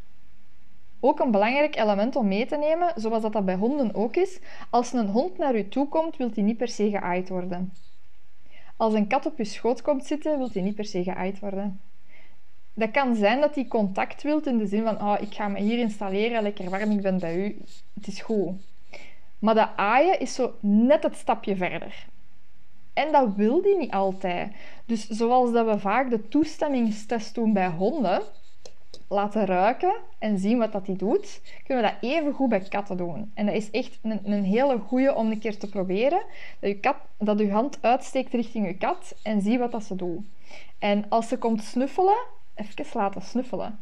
ook 0.99 1.19
een 1.19 1.31
belangrijk 1.31 1.75
element 1.75 2.15
om 2.15 2.27
mee 2.27 2.45
te 2.45 2.57
nemen, 2.57 2.93
zoals 2.95 3.21
dat, 3.21 3.33
dat 3.33 3.45
bij 3.45 3.55
honden 3.55 3.95
ook 3.95 4.15
is. 4.15 4.39
Als 4.69 4.93
een 4.93 5.07
hond 5.07 5.37
naar 5.37 5.55
u 5.55 5.67
toe 5.67 5.87
komt, 5.87 6.17
wil 6.17 6.29
hij 6.33 6.43
niet 6.43 6.57
per 6.57 6.67
se 6.67 6.89
geaaid 6.89 7.29
worden. 7.29 7.73
Als 8.77 8.93
een 8.93 9.07
kat 9.07 9.25
op 9.25 9.37
je 9.37 9.43
schoot 9.43 9.81
komt 9.81 10.05
zitten, 10.05 10.37
wil 10.37 10.49
hij 10.53 10.61
niet 10.61 10.75
per 10.75 10.85
se 10.85 11.03
geaaid 11.03 11.39
worden. 11.39 11.81
Dat 12.73 12.91
kan 12.91 13.15
zijn 13.15 13.41
dat 13.41 13.55
hij 13.55 13.65
contact 13.65 14.23
wilt 14.23 14.47
in 14.47 14.57
de 14.57 14.67
zin 14.67 14.83
van 14.83 15.01
oh, 15.01 15.15
ik 15.21 15.33
ga 15.33 15.47
me 15.47 15.59
hier 15.59 15.79
installeren, 15.79 16.43
lekker 16.43 16.69
warm, 16.69 16.91
ik 16.91 17.01
ben 17.01 17.19
bij 17.19 17.37
u, 17.37 17.61
het 17.93 18.07
is 18.07 18.21
goed. 18.21 18.51
Maar 19.39 19.55
dat 19.55 19.69
aaien 19.75 20.19
is 20.19 20.33
zo 20.33 20.53
net 20.59 21.03
het 21.03 21.15
stapje 21.15 21.55
verder. 21.55 22.07
En 22.99 23.11
dat 23.11 23.35
wil 23.35 23.61
die 23.61 23.77
niet 23.77 23.91
altijd. 23.91 24.51
Dus 24.85 25.07
zoals 25.07 25.51
dat 25.51 25.65
we 25.65 25.79
vaak 25.79 26.09
de 26.09 26.27
toestemmingstest 26.27 27.35
doen 27.35 27.53
bij 27.53 27.67
honden, 27.67 28.21
laten 29.07 29.45
ruiken 29.45 29.93
en 30.17 30.37
zien 30.37 30.57
wat 30.57 30.71
dat 30.71 30.85
die 30.85 30.95
doet, 30.95 31.41
kunnen 31.65 31.83
we 31.83 31.89
dat 31.89 32.11
even 32.11 32.33
goed 32.33 32.49
bij 32.49 32.59
katten 32.59 32.97
doen. 32.97 33.31
En 33.33 33.45
dat 33.45 33.55
is 33.55 33.71
echt 33.71 33.99
een, 34.01 34.19
een 34.23 34.43
hele 34.43 34.77
goede 34.77 35.15
om 35.15 35.31
een 35.31 35.39
keer 35.39 35.57
te 35.57 35.69
proberen. 35.69 36.23
Dat 36.59 36.69
je, 36.69 36.79
kat, 36.79 36.95
dat 37.17 37.39
je 37.39 37.51
hand 37.51 37.77
uitsteekt 37.81 38.33
richting 38.33 38.67
je 38.67 38.77
kat 38.77 39.15
en 39.23 39.41
zie 39.41 39.59
wat 39.59 39.71
dat 39.71 39.83
ze 39.83 39.95
doet. 39.95 40.25
En 40.79 41.05
als 41.09 41.27
ze 41.27 41.37
komt 41.37 41.63
snuffelen, 41.63 42.19
even 42.55 42.85
laten 42.93 43.21
snuffelen. 43.21 43.79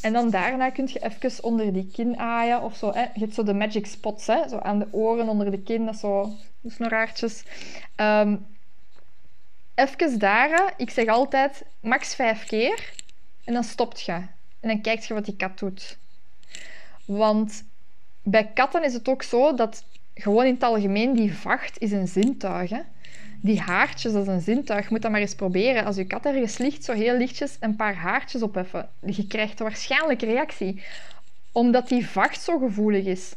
En 0.00 0.12
dan 0.12 0.30
daarna 0.30 0.70
kun 0.70 0.88
je 0.92 1.02
even 1.02 1.44
onder 1.44 1.72
die 1.72 1.90
kin 1.92 2.18
aaien 2.18 2.62
of 2.62 2.76
zo. 2.76 2.92
Hè. 2.92 3.00
Je 3.00 3.20
hebt 3.20 3.34
zo 3.34 3.42
de 3.42 3.54
magic 3.54 3.86
spots, 3.86 4.26
hè. 4.26 4.48
zo 4.48 4.58
aan 4.58 4.78
de 4.78 4.88
oren, 4.90 5.28
onder 5.28 5.50
de 5.50 5.62
kin, 5.62 5.86
dat 5.86 5.96
zo 5.96 6.32
snoraartjes. 6.66 7.44
Um, 7.96 8.46
even 9.74 10.18
daar, 10.18 10.74
ik 10.76 10.90
zeg 10.90 11.06
altijd 11.06 11.64
max 11.80 12.14
vijf 12.14 12.46
keer 12.46 12.92
en 13.44 13.52
dan 13.52 13.64
stopt 13.64 14.00
je. 14.00 14.12
En 14.60 14.68
dan 14.68 14.80
kijkt 14.80 15.06
je 15.06 15.14
wat 15.14 15.24
die 15.24 15.36
kat 15.36 15.58
doet. 15.58 15.98
Want 17.04 17.64
bij 18.22 18.46
katten 18.54 18.84
is 18.84 18.92
het 18.92 19.08
ook 19.08 19.22
zo 19.22 19.54
dat 19.54 19.84
gewoon 20.14 20.44
in 20.44 20.54
het 20.54 20.62
algemeen 20.62 21.14
die 21.14 21.34
vacht 21.34 21.78
is 21.78 21.92
een 21.92 22.08
zintuig. 22.08 22.70
Hè? 22.70 22.80
Die 23.46 23.60
haartjes, 23.60 24.12
dat 24.12 24.22
is 24.22 24.28
een 24.28 24.40
zintuig. 24.40 24.90
Moet 24.90 25.02
dat 25.02 25.10
maar 25.10 25.20
eens 25.20 25.34
proberen. 25.34 25.84
Als 25.84 25.96
je 25.96 26.04
kat 26.04 26.26
ergens 26.26 26.58
ligt, 26.58 26.84
zo 26.84 26.92
heel 26.92 27.16
lichtjes 27.16 27.56
een 27.60 27.76
paar 27.76 27.94
haartjes 27.94 28.42
opheffen. 28.42 28.88
Je 29.00 29.26
krijgt 29.26 29.58
waarschijnlijk 29.58 30.22
reactie. 30.22 30.82
Omdat 31.52 31.88
die 31.88 32.06
vacht 32.06 32.42
zo 32.42 32.58
gevoelig 32.58 33.04
is. 33.04 33.34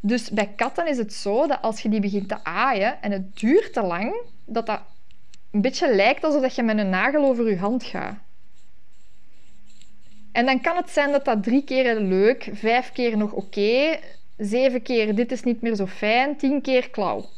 Dus 0.00 0.30
bij 0.30 0.52
katten 0.56 0.88
is 0.88 0.96
het 0.96 1.12
zo 1.12 1.46
dat 1.46 1.62
als 1.62 1.80
je 1.80 1.88
die 1.88 2.00
begint 2.00 2.28
te 2.28 2.44
aaien 2.44 3.02
en 3.02 3.12
het 3.12 3.38
duurt 3.38 3.72
te 3.72 3.82
lang, 3.82 4.14
dat 4.44 4.66
dat 4.66 4.80
een 5.50 5.60
beetje 5.60 5.94
lijkt 5.94 6.24
alsof 6.24 6.54
je 6.56 6.62
met 6.62 6.78
een 6.78 6.90
nagel 6.90 7.24
over 7.24 7.48
je 7.48 7.58
hand 7.58 7.84
gaat. 7.84 8.18
En 10.32 10.46
dan 10.46 10.60
kan 10.60 10.76
het 10.76 10.90
zijn 10.90 11.10
dat 11.10 11.24
dat 11.24 11.42
drie 11.42 11.64
keer 11.64 12.00
leuk, 12.00 12.50
vijf 12.52 12.92
keer 12.92 13.16
nog 13.16 13.32
oké, 13.32 13.98
zeven 14.36 14.82
keer 14.82 15.14
dit 15.14 15.32
is 15.32 15.42
niet 15.42 15.60
meer 15.60 15.74
zo 15.74 15.86
fijn, 15.86 16.36
tien 16.36 16.60
keer 16.60 16.90
klauw. 16.90 17.28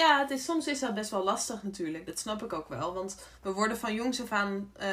Ja, 0.00 0.18
het 0.18 0.30
is, 0.30 0.44
soms 0.44 0.66
is 0.66 0.80
dat 0.80 0.94
best 0.94 1.10
wel 1.10 1.24
lastig 1.24 1.62
natuurlijk. 1.62 2.06
Dat 2.06 2.18
snap 2.18 2.42
ik 2.42 2.52
ook 2.52 2.68
wel. 2.68 2.94
Want 2.94 3.16
we 3.42 3.52
worden 3.52 3.76
van 3.76 3.94
jongs 3.94 4.20
af 4.22 4.32
aan 4.32 4.72
uh, 4.80 4.88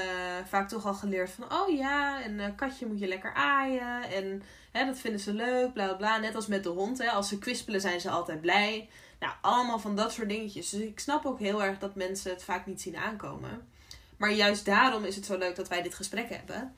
vaak 0.48 0.70
toch 0.70 0.86
al 0.86 0.94
geleerd 0.94 1.30
van... 1.30 1.54
Oh 1.54 1.70
ja, 1.76 2.26
een 2.26 2.40
uh, 2.40 2.46
katje 2.56 2.86
moet 2.86 3.00
je 3.00 3.08
lekker 3.08 3.34
aaien. 3.34 4.04
En 4.04 4.44
hè, 4.72 4.86
dat 4.86 4.98
vinden 4.98 5.20
ze 5.20 5.34
leuk, 5.34 5.74
bla 5.74 5.94
bla. 5.94 6.18
Net 6.18 6.36
als 6.36 6.48
met 6.48 6.64
de 6.64 6.70
hond. 6.70 6.98
Hè. 6.98 7.10
Als 7.10 7.28
ze 7.28 7.38
kwispelen 7.38 7.82
zijn 7.82 8.02
ze 8.02 8.10
altijd 8.10 8.42
blij. 8.42 8.90
Nou, 9.20 9.34
allemaal 9.42 9.80
van 9.80 9.96
dat 9.96 10.12
soort 10.12 10.30
dingetjes. 10.30 10.70
Dus 10.70 10.82
ik 10.82 11.00
snap 11.00 11.26
ook 11.26 11.40
heel 11.40 11.64
erg 11.64 11.80
dat 11.80 11.96
mensen 11.96 12.32
het 12.32 12.44
vaak 12.44 12.66
niet 12.66 12.82
zien 12.82 12.98
aankomen. 12.98 13.68
Maar 14.18 14.32
juist 14.32 14.66
daarom 14.66 15.06
is 15.06 15.16
het 15.16 15.26
zo 15.26 15.38
leuk 15.38 15.56
dat 15.56 15.68
wij 15.68 15.82
dit 15.82 15.96
gesprek 15.96 16.30
hebben. 16.30 16.76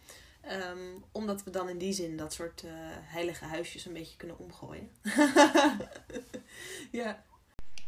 Um, 0.71 1.03
omdat 1.11 1.43
we 1.43 1.51
dan 1.51 1.69
in 1.69 1.77
die 1.77 1.93
zin 1.93 2.17
dat 2.17 2.33
soort 2.33 2.63
uh, 2.65 2.71
heilige 3.01 3.45
huisjes 3.45 3.85
een 3.85 3.93
beetje 3.93 4.17
kunnen 4.17 4.39
omgooien. 4.39 4.89
ja. 6.91 7.23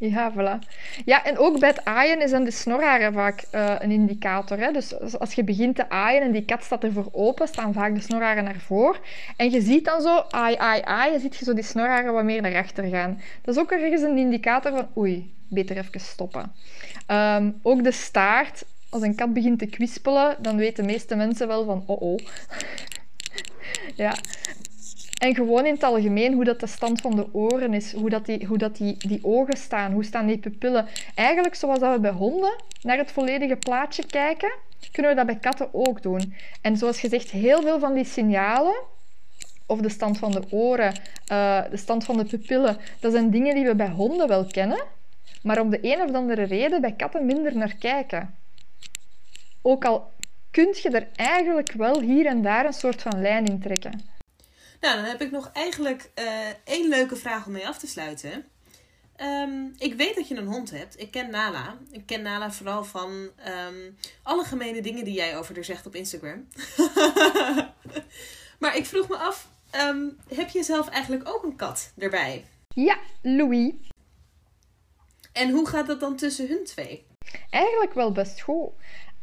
Ja, 0.10 0.32
voilà. 0.34 0.68
Ja, 1.06 1.26
en 1.26 1.38
ook 1.38 1.60
bij 1.60 1.70
het 1.70 1.86
aaien 1.86 2.22
is 2.22 2.32
dan 2.32 2.44
de 2.44 2.52
snorharen 2.52 3.14
vaak 3.14 3.44
uh, 3.56 3.76
een 3.80 3.92
indicator. 3.92 4.58
Hè? 4.60 4.72
Dus 4.72 5.20
als 5.20 5.34
je 5.34 5.44
begint 5.44 5.76
te 5.76 5.90
aaien 5.90 6.22
en 6.22 6.32
die 6.32 6.46
kat 6.46 6.64
staat 6.64 6.84
ervoor 6.84 7.10
open, 7.12 7.48
staan 7.48 7.74
vaak 7.74 7.96
de 7.96 8.02
snorharen 8.02 8.44
naar 8.44 8.60
voren. 8.60 9.00
En 9.36 9.52
je 9.52 9.62
ziet 9.62 9.86
dan 9.86 10.02
zo, 10.02 10.24
aai, 10.30 10.56
aai, 10.56 10.82
aai, 10.82 11.12
je 11.12 11.20
ziet 11.20 11.36
je 11.36 11.46
zo 11.46 11.54
die 11.54 11.64
snorharen 11.64 12.14
wat 12.14 12.24
meer 12.24 12.42
naar 12.42 12.56
achter 12.56 12.84
gaan. 12.84 13.22
Dat 13.42 13.56
is 13.56 13.62
ook 13.62 13.72
ergens 13.72 14.02
een 14.02 14.18
indicator 14.18 14.72
van, 14.72 14.88
oei, 14.98 15.34
beter 15.48 15.78
even 15.78 16.00
stoppen. 16.00 16.52
Um, 17.08 17.60
ook 17.62 17.84
de 17.84 17.92
staart. 17.92 18.66
Als 18.90 19.02
een 19.02 19.16
kat 19.16 19.34
begint 19.34 19.60
te 19.60 19.66
kwispelen, 19.66 20.36
dan 20.40 20.58
weten 20.58 20.84
de 20.86 20.92
meeste 20.92 21.16
mensen 21.16 21.48
wel 21.48 21.66
van, 21.66 21.84
oh 21.86 22.02
oh. 22.02 22.20
ja, 23.96 24.16
en 25.22 25.36
gewoon 25.36 25.66
in 25.66 25.74
het 25.74 25.84
algemeen 25.84 26.34
hoe 26.34 26.44
dat 26.44 26.60
de 26.60 26.68
stand 26.68 27.02
van 27.02 27.16
de 27.16 27.34
oren 27.34 27.74
is, 27.74 27.94
hoe 27.94 28.10
dat, 28.10 28.26
die, 28.26 28.46
hoe 28.46 28.58
dat 28.58 28.76
die, 28.76 28.98
die 28.98 29.20
ogen 29.22 29.58
staan, 29.58 29.92
hoe 29.92 30.04
staan 30.04 30.26
die 30.26 30.38
pupillen. 30.38 30.88
Eigenlijk 31.16 31.56
zoals 31.56 31.80
dat 31.80 31.94
we 31.94 32.00
bij 32.00 32.12
honden 32.12 32.56
naar 32.82 32.98
het 32.98 33.12
volledige 33.12 33.56
plaatje 33.56 34.06
kijken, 34.06 34.54
kunnen 34.92 35.12
we 35.12 35.18
dat 35.18 35.26
bij 35.26 35.38
katten 35.38 35.70
ook 35.72 36.02
doen. 36.02 36.34
En 36.62 36.78
zoals 36.78 37.00
gezegd, 37.00 37.32
heel 37.32 37.62
veel 37.62 37.80
van 37.80 37.94
die 37.94 38.06
signalen, 38.06 38.76
of 39.66 39.80
de 39.80 39.90
stand 39.90 40.18
van 40.18 40.32
de 40.32 40.44
oren, 40.50 40.94
uh, 41.32 41.62
de 41.70 41.78
stand 41.78 42.06
van 42.06 42.18
de 42.18 42.26
pupillen, 42.26 42.78
dat 43.00 43.12
zijn 43.12 43.32
dingen 43.32 43.56
die 43.56 43.66
we 43.66 43.76
bij 43.76 43.90
honden 43.90 44.28
wel 44.28 44.46
kennen, 44.46 44.84
maar 45.44 45.60
om 45.60 45.70
de 45.70 45.80
een 45.82 46.02
of 46.02 46.14
andere 46.14 46.44
reden 46.44 46.82
bij 46.82 46.94
katten 46.94 47.26
minder 47.26 47.58
naar 47.58 47.76
kijken. 47.76 48.36
Ook 49.62 49.86
al 49.86 50.12
kun 50.52 50.76
je 50.82 50.90
er 50.90 51.08
eigenlijk 51.16 51.72
wel 51.72 52.00
hier 52.00 52.26
en 52.26 52.42
daar 52.42 52.66
een 52.66 52.74
soort 52.74 53.02
van 53.02 53.22
lijn 53.22 53.46
in 53.46 53.60
trekken. 53.60 54.10
Nou, 54.82 54.96
dan 54.96 55.06
heb 55.06 55.22
ik 55.22 55.32
nog 55.32 55.50
eigenlijk 55.54 56.12
uh, 56.20 56.50
één 56.64 56.90
leuke 56.90 57.16
vraag 57.16 57.46
om 57.46 57.52
mee 57.52 57.68
af 57.68 57.78
te 57.78 57.88
sluiten. 57.88 58.46
Um, 59.18 59.74
ik 59.78 59.94
weet 59.94 60.16
dat 60.16 60.28
je 60.28 60.36
een 60.36 60.48
hond 60.48 60.72
hebt. 60.72 61.00
Ik 61.00 61.12
ken 61.12 61.30
Nala. 61.30 61.78
Ik 61.92 62.06
ken 62.06 62.22
Nala 62.22 62.52
vooral 62.52 62.84
van 62.84 63.12
um, 63.48 63.98
alle 64.24 64.44
gemene 64.44 64.82
dingen 64.82 65.06
die 65.06 65.14
jij 65.14 65.38
over 65.38 65.56
haar 65.56 65.64
zegt 65.64 65.86
op 65.86 65.96
Instagram. 65.96 66.48
maar 68.60 68.76
ik 68.76 68.86
vroeg 68.86 69.08
me 69.08 69.18
af, 69.18 69.48
um, 69.88 70.18
heb 70.36 70.50
je 70.50 70.64
zelf 70.64 70.88
eigenlijk 70.88 71.30
ook 71.30 71.44
een 71.44 71.56
kat 71.56 71.92
erbij? 71.98 72.46
Ja, 72.76 72.98
Louis. 73.22 73.74
En 75.34 75.50
hoe 75.50 75.68
gaat 75.68 75.88
dat 75.88 76.00
dan 76.00 76.16
tussen 76.16 76.48
hun 76.48 76.64
twee? 76.66 77.06
Eigenlijk 77.50 77.94
wel 77.94 78.12
best 78.12 78.42
goed. 78.42 78.70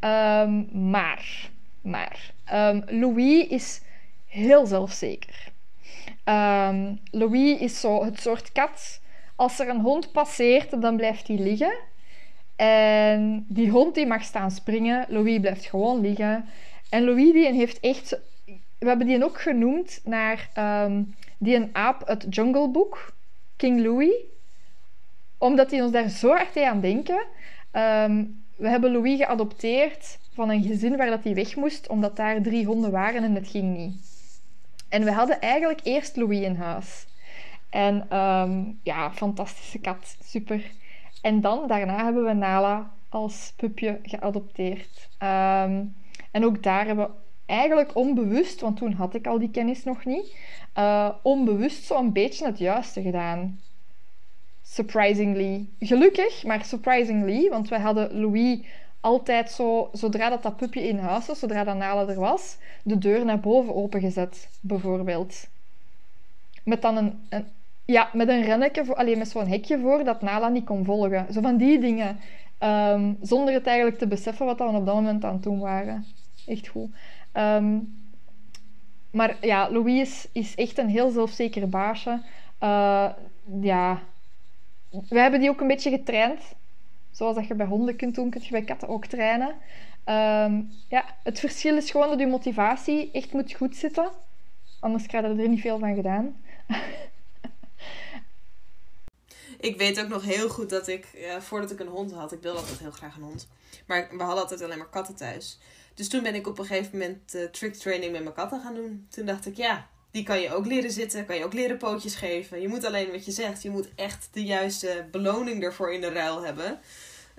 Ehm, 0.00 0.90
maar, 0.90 1.50
maar, 1.82 2.32
Louis 2.86 3.46
is 3.48 3.80
heel 4.28 4.66
zelfzeker. 4.66 5.52
Um, 6.24 7.00
Louis 7.10 7.60
is 7.60 7.80
zo 7.80 8.04
het 8.04 8.20
soort 8.20 8.52
kat. 8.52 9.00
Als 9.36 9.58
er 9.58 9.68
een 9.68 9.80
hond 9.80 10.12
passeert, 10.12 10.82
dan 10.82 10.96
blijft 10.96 11.28
hij 11.28 11.36
liggen. 11.36 11.74
En 12.56 13.44
die 13.48 13.70
hond 13.70 13.94
die 13.94 14.06
mag 14.06 14.22
staan 14.22 14.50
springen. 14.50 15.06
Louis 15.08 15.40
blijft 15.40 15.64
gewoon 15.64 16.00
liggen. 16.00 16.48
En 16.90 17.04
Louis 17.04 17.32
die 17.32 17.52
heeft 17.52 17.80
echt... 17.80 18.20
We 18.78 18.88
hebben 18.88 19.06
die 19.06 19.24
ook 19.24 19.40
genoemd 19.40 20.00
naar 20.04 20.50
um, 20.84 21.14
die 21.38 21.54
een 21.54 21.70
aap 21.72 22.04
uit 22.04 22.26
Jungle 22.30 22.68
Book. 22.68 23.14
King 23.56 23.80
Louis. 23.80 24.14
Omdat 25.38 25.70
hij 25.70 25.82
ons 25.82 25.92
daar 25.92 26.08
zo 26.08 26.32
erg 26.32 26.56
aan 26.56 26.80
denken. 26.80 27.26
Um, 27.72 28.44
we 28.56 28.68
hebben 28.68 28.92
Louis 28.92 29.16
geadopteerd 29.16 30.18
van 30.34 30.50
een 30.50 30.62
gezin 30.62 30.96
waar 30.96 31.10
dat 31.10 31.24
hij 31.24 31.34
weg 31.34 31.56
moest, 31.56 31.88
omdat 31.88 32.16
daar 32.16 32.42
drie 32.42 32.66
honden 32.66 32.90
waren 32.90 33.22
en 33.22 33.34
het 33.34 33.48
ging 33.48 33.76
niet. 33.76 34.07
En 34.88 35.04
we 35.04 35.12
hadden 35.12 35.40
eigenlijk 35.40 35.80
eerst 35.82 36.16
Louis 36.16 36.40
in 36.40 36.56
huis. 36.56 37.06
En 37.70 38.16
um, 38.18 38.78
ja, 38.82 39.12
fantastische 39.12 39.78
kat, 39.78 40.16
super. 40.24 40.62
En 41.22 41.40
dan, 41.40 41.68
daarna 41.68 42.04
hebben 42.04 42.24
we 42.24 42.32
Nala 42.32 42.90
als 43.08 43.52
pupje 43.56 44.00
geadopteerd. 44.02 45.08
Um, 45.22 45.94
en 46.30 46.44
ook 46.44 46.62
daar 46.62 46.86
hebben 46.86 47.06
we 47.06 47.12
eigenlijk 47.46 47.96
onbewust, 47.96 48.60
want 48.60 48.76
toen 48.76 48.92
had 48.92 49.14
ik 49.14 49.26
al 49.26 49.38
die 49.38 49.50
kennis 49.50 49.84
nog 49.84 50.04
niet, 50.04 50.36
uh, 50.78 51.08
onbewust 51.22 51.84
zo'n 51.84 52.12
beetje 52.12 52.46
het 52.46 52.58
juiste 52.58 53.02
gedaan. 53.02 53.60
Surprisingly. 54.62 55.66
Gelukkig, 55.78 56.44
maar 56.44 56.64
surprisingly, 56.64 57.48
want 57.48 57.68
wij 57.68 57.80
hadden 57.80 58.20
Louis 58.20 58.58
altijd 59.00 59.50
zo, 59.50 59.88
zodra 59.92 60.28
dat, 60.28 60.42
dat 60.42 60.56
pupje 60.56 60.88
in 60.88 60.98
huis 60.98 61.26
was, 61.26 61.38
zodra 61.38 61.64
dat 61.64 61.76
Nala 61.76 62.08
er 62.08 62.20
was, 62.20 62.56
de 62.82 62.98
deur 62.98 63.24
naar 63.24 63.40
boven 63.40 63.74
opengezet, 63.74 64.48
bijvoorbeeld. 64.60 65.46
Met 66.64 66.82
dan 66.82 66.96
een, 66.96 67.26
een 67.28 67.46
ja, 67.84 68.10
met 68.12 68.28
een 68.28 68.42
rennetje, 68.42 68.96
alleen 68.96 69.18
met 69.18 69.28
zo'n 69.28 69.46
hekje 69.46 69.78
voor, 69.78 70.04
dat 70.04 70.22
Nala 70.22 70.48
niet 70.48 70.64
kon 70.64 70.84
volgen. 70.84 71.32
Zo 71.32 71.40
van 71.40 71.56
die 71.56 71.78
dingen. 71.78 72.20
Um, 72.60 73.18
zonder 73.20 73.54
het 73.54 73.66
eigenlijk 73.66 73.98
te 73.98 74.06
beseffen 74.06 74.46
wat 74.46 74.58
we 74.58 74.64
op 74.64 74.86
dat 74.86 74.94
moment 74.94 75.24
aan 75.24 75.32
het 75.32 75.42
doen 75.42 75.58
waren. 75.58 76.04
Echt 76.46 76.68
goed. 76.68 76.90
Um, 77.32 77.96
maar 79.10 79.36
ja, 79.40 79.70
Louise 79.70 80.28
is 80.32 80.54
echt 80.54 80.78
een 80.78 80.88
heel 80.88 81.10
zelfzeker 81.10 81.68
baasje. 81.68 82.20
Uh, 82.62 83.08
ja, 83.60 84.02
we 84.90 85.18
hebben 85.20 85.40
die 85.40 85.48
ook 85.48 85.60
een 85.60 85.66
beetje 85.66 85.90
getraind. 85.90 86.40
Zoals 87.18 87.36
dat 87.36 87.46
je 87.46 87.54
bij 87.54 87.66
honden 87.66 87.96
kunt 87.96 88.14
doen, 88.14 88.30
kun 88.30 88.40
je 88.42 88.50
bij 88.50 88.64
katten 88.64 88.88
ook 88.88 89.06
trainen. 89.06 89.48
Um, 89.48 90.70
ja, 90.88 91.04
het 91.22 91.38
verschil 91.38 91.76
is 91.76 91.90
gewoon 91.90 92.08
dat 92.08 92.18
je 92.18 92.26
motivatie 92.26 93.10
echt 93.12 93.32
moet 93.32 93.52
goed 93.52 93.76
zitten. 93.76 94.10
Anders 94.80 95.06
krijg 95.06 95.24
je 95.24 95.42
er 95.42 95.48
niet 95.48 95.60
veel 95.60 95.78
van 95.78 95.94
gedaan. 95.94 96.44
ik 99.68 99.78
weet 99.78 100.00
ook 100.00 100.08
nog 100.08 100.22
heel 100.22 100.48
goed 100.48 100.70
dat 100.70 100.88
ik, 100.88 101.06
voordat 101.38 101.70
ik 101.70 101.80
een 101.80 101.86
hond 101.86 102.12
had, 102.12 102.32
ik 102.32 102.42
wilde 102.42 102.58
altijd 102.58 102.78
heel 102.78 102.90
graag 102.90 103.16
een 103.16 103.22
hond. 103.22 103.48
Maar 103.86 104.08
we 104.10 104.22
hadden 104.22 104.42
altijd 104.42 104.62
alleen 104.62 104.78
maar 104.78 104.90
katten 104.90 105.16
thuis. 105.16 105.58
Dus 105.94 106.08
toen 106.08 106.22
ben 106.22 106.34
ik 106.34 106.46
op 106.46 106.58
een 106.58 106.66
gegeven 106.66 106.98
moment 106.98 107.34
uh, 107.34 107.44
trick 107.44 107.74
training 107.74 108.12
met 108.12 108.22
mijn 108.22 108.34
katten 108.34 108.60
gaan 108.60 108.74
doen. 108.74 109.06
Toen 109.10 109.26
dacht 109.26 109.46
ik, 109.46 109.56
ja, 109.56 109.88
die 110.10 110.22
kan 110.22 110.40
je 110.40 110.54
ook 110.54 110.66
leren 110.66 110.90
zitten, 110.90 111.26
kan 111.26 111.36
je 111.36 111.44
ook 111.44 111.52
leren 111.52 111.78
pootjes 111.78 112.14
geven. 112.14 112.60
Je 112.60 112.68
moet 112.68 112.84
alleen 112.84 113.10
wat 113.10 113.24
je 113.24 113.30
zegt, 113.30 113.62
je 113.62 113.70
moet 113.70 113.88
echt 113.94 114.28
de 114.32 114.44
juiste 114.44 115.06
beloning 115.10 115.62
ervoor 115.62 115.92
in 115.92 116.00
de 116.00 116.12
ruil 116.12 116.44
hebben. 116.44 116.80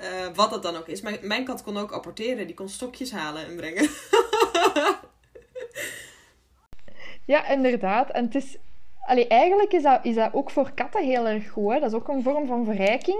Uh, 0.02 0.36
wat 0.36 0.50
dat 0.50 0.64
dan 0.64 0.76
ook 0.76 0.88
is. 0.88 1.02
Mijn, 1.02 1.18
mijn 1.22 1.46
kat 1.46 1.64
kon 1.64 1.78
ook 1.78 1.92
apporteren, 1.92 2.46
die 2.46 2.56
kon 2.56 2.70
stokjes 2.70 3.12
halen 3.12 3.46
en 3.46 3.56
brengen. 3.56 3.90
ja, 7.34 7.48
inderdaad. 7.48 8.10
En 8.10 8.24
het 8.24 8.36
is, 8.36 8.58
eigenlijk 9.28 9.74
is 9.74 9.84
dat, 9.84 10.00
is 10.04 10.16
dat 10.16 10.34
ook 10.34 10.50
voor 10.52 10.72
katten 10.72 11.06
heel 11.06 11.28
erg 11.28 11.50
goed. 11.50 11.74
Dat 11.74 11.92
is 11.92 11.94
ook 11.94 12.08
een 12.08 12.24
vorm 12.24 12.48
van 12.48 12.66
verrijking. 12.66 13.20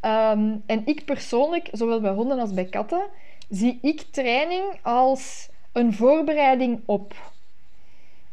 Um, 0.00 0.62
en 0.66 0.82
ik 0.84 1.04
persoonlijk, 1.04 1.68
zowel 1.72 2.00
bij 2.00 2.12
honden 2.12 2.38
als 2.38 2.54
bij 2.54 2.64
katten, 2.64 3.08
zie 3.48 3.78
ik 3.82 4.00
training 4.00 4.78
als 4.82 5.48
een 5.72 5.94
voorbereiding 5.94 6.82
op. 6.86 7.14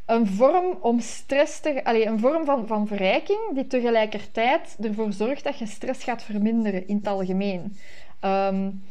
Een 0.05 0.27
vorm 0.27 0.77
om 0.81 0.99
stress 0.99 1.59
te... 1.59 1.83
Allee, 1.83 2.05
een 2.05 2.19
vorm 2.19 2.45
van, 2.45 2.67
van 2.67 2.87
verrijking 2.87 3.39
die 3.53 3.67
tegelijkertijd 3.67 4.75
ervoor 4.81 5.13
zorgt 5.13 5.43
dat 5.43 5.57
je 5.57 5.65
stress 5.65 6.03
gaat 6.03 6.23
verminderen 6.23 6.87
in 6.87 6.95
het 6.95 7.07
algemeen. 7.07 7.77
Um, 8.21 8.83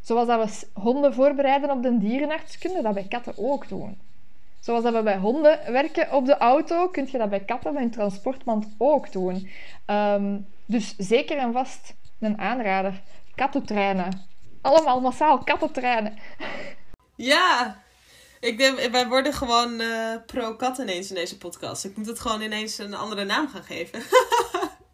zoals 0.00 0.26
dat 0.26 0.50
we 0.50 0.80
honden 0.80 1.14
voorbereiden 1.14 1.70
op 1.70 1.82
de 1.82 1.98
dierenarts, 1.98 2.58
kunnen 2.58 2.82
dat 2.82 2.94
bij 2.94 3.06
katten 3.08 3.32
ook 3.36 3.68
doen. 3.68 3.98
Zoals 4.60 4.82
dat 4.82 4.94
we 4.94 5.02
bij 5.02 5.16
honden 5.16 5.72
werken 5.72 6.12
op 6.12 6.26
de 6.26 6.36
auto, 6.36 6.88
kun 6.88 7.08
je 7.10 7.18
dat 7.18 7.30
bij 7.30 7.40
katten 7.40 7.72
bij 7.72 7.82
een 7.82 7.90
transportmand 7.90 8.68
ook 8.78 9.12
doen. 9.12 9.48
Um, 9.86 10.46
dus 10.66 10.94
zeker 10.96 11.36
en 11.36 11.52
vast 11.52 11.94
een 12.20 12.38
aanrader. 12.38 13.00
Kattentreinen. 13.34 14.28
Allemaal 14.60 15.00
massaal 15.00 15.38
kattentreinen. 15.38 16.18
Ja, 17.16 17.76
ik 18.40 18.58
denk, 18.58 18.90
wij 18.90 19.08
worden 19.08 19.32
gewoon 19.32 19.80
uh, 19.80 20.16
pro-kat 20.26 20.78
ineens 20.78 21.08
in 21.08 21.14
deze 21.14 21.38
podcast. 21.38 21.84
Ik 21.84 21.96
moet 21.96 22.06
het 22.06 22.20
gewoon 22.20 22.40
ineens 22.40 22.78
een 22.78 22.94
andere 22.94 23.24
naam 23.24 23.48
gaan 23.48 23.64
geven. 23.64 24.02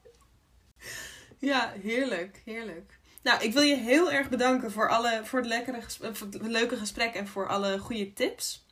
ja, 1.50 1.72
heerlijk, 1.82 2.42
heerlijk. 2.44 2.98
Nou, 3.22 3.42
ik 3.42 3.52
wil 3.52 3.62
je 3.62 3.76
heel 3.76 4.12
erg 4.12 4.28
bedanken 4.28 4.72
voor, 4.72 4.88
alle, 4.88 5.20
voor, 5.24 5.38
het, 5.38 5.48
lekkere, 5.48 5.82
voor 5.88 6.26
het 6.26 6.42
leuke 6.42 6.76
gesprek 6.76 7.14
en 7.14 7.26
voor 7.26 7.48
alle 7.48 7.78
goede 7.78 8.12
tips. 8.12 8.66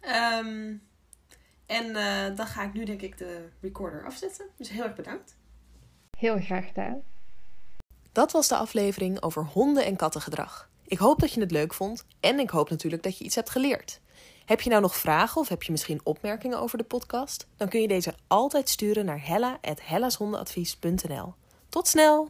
Um, 0.00 0.86
en 1.66 1.86
uh, 1.86 2.36
dan 2.36 2.46
ga 2.46 2.62
ik 2.62 2.72
nu 2.72 2.84
denk 2.84 3.02
ik 3.02 3.18
de 3.18 3.48
recorder 3.60 4.04
afzetten. 4.04 4.46
Dus 4.56 4.68
heel 4.68 4.84
erg 4.84 4.94
bedankt. 4.94 5.36
Heel 6.18 6.38
graag 6.40 6.66
gedaan. 6.66 7.02
Dat 8.12 8.32
was 8.32 8.48
de 8.48 8.56
aflevering 8.56 9.22
over 9.22 9.44
honden- 9.44 9.84
en 9.84 9.96
kattengedrag. 9.96 10.67
Ik 10.88 10.98
hoop 10.98 11.20
dat 11.20 11.32
je 11.32 11.40
het 11.40 11.50
leuk 11.50 11.74
vond 11.74 12.04
en 12.20 12.38
ik 12.38 12.50
hoop 12.50 12.70
natuurlijk 12.70 13.02
dat 13.02 13.18
je 13.18 13.24
iets 13.24 13.34
hebt 13.34 13.50
geleerd. 13.50 14.00
Heb 14.44 14.60
je 14.60 14.70
nou 14.70 14.82
nog 14.82 14.96
vragen 14.96 15.40
of 15.40 15.48
heb 15.48 15.62
je 15.62 15.70
misschien 15.70 16.00
opmerkingen 16.02 16.60
over 16.60 16.78
de 16.78 16.84
podcast? 16.84 17.46
Dan 17.56 17.68
kun 17.68 17.80
je 17.80 17.88
deze 17.88 18.14
altijd 18.26 18.68
sturen 18.68 19.04
naar 19.04 19.26
hella.hellashondenadvies.nl. 19.26 21.34
Tot 21.68 21.88
snel! 21.88 22.28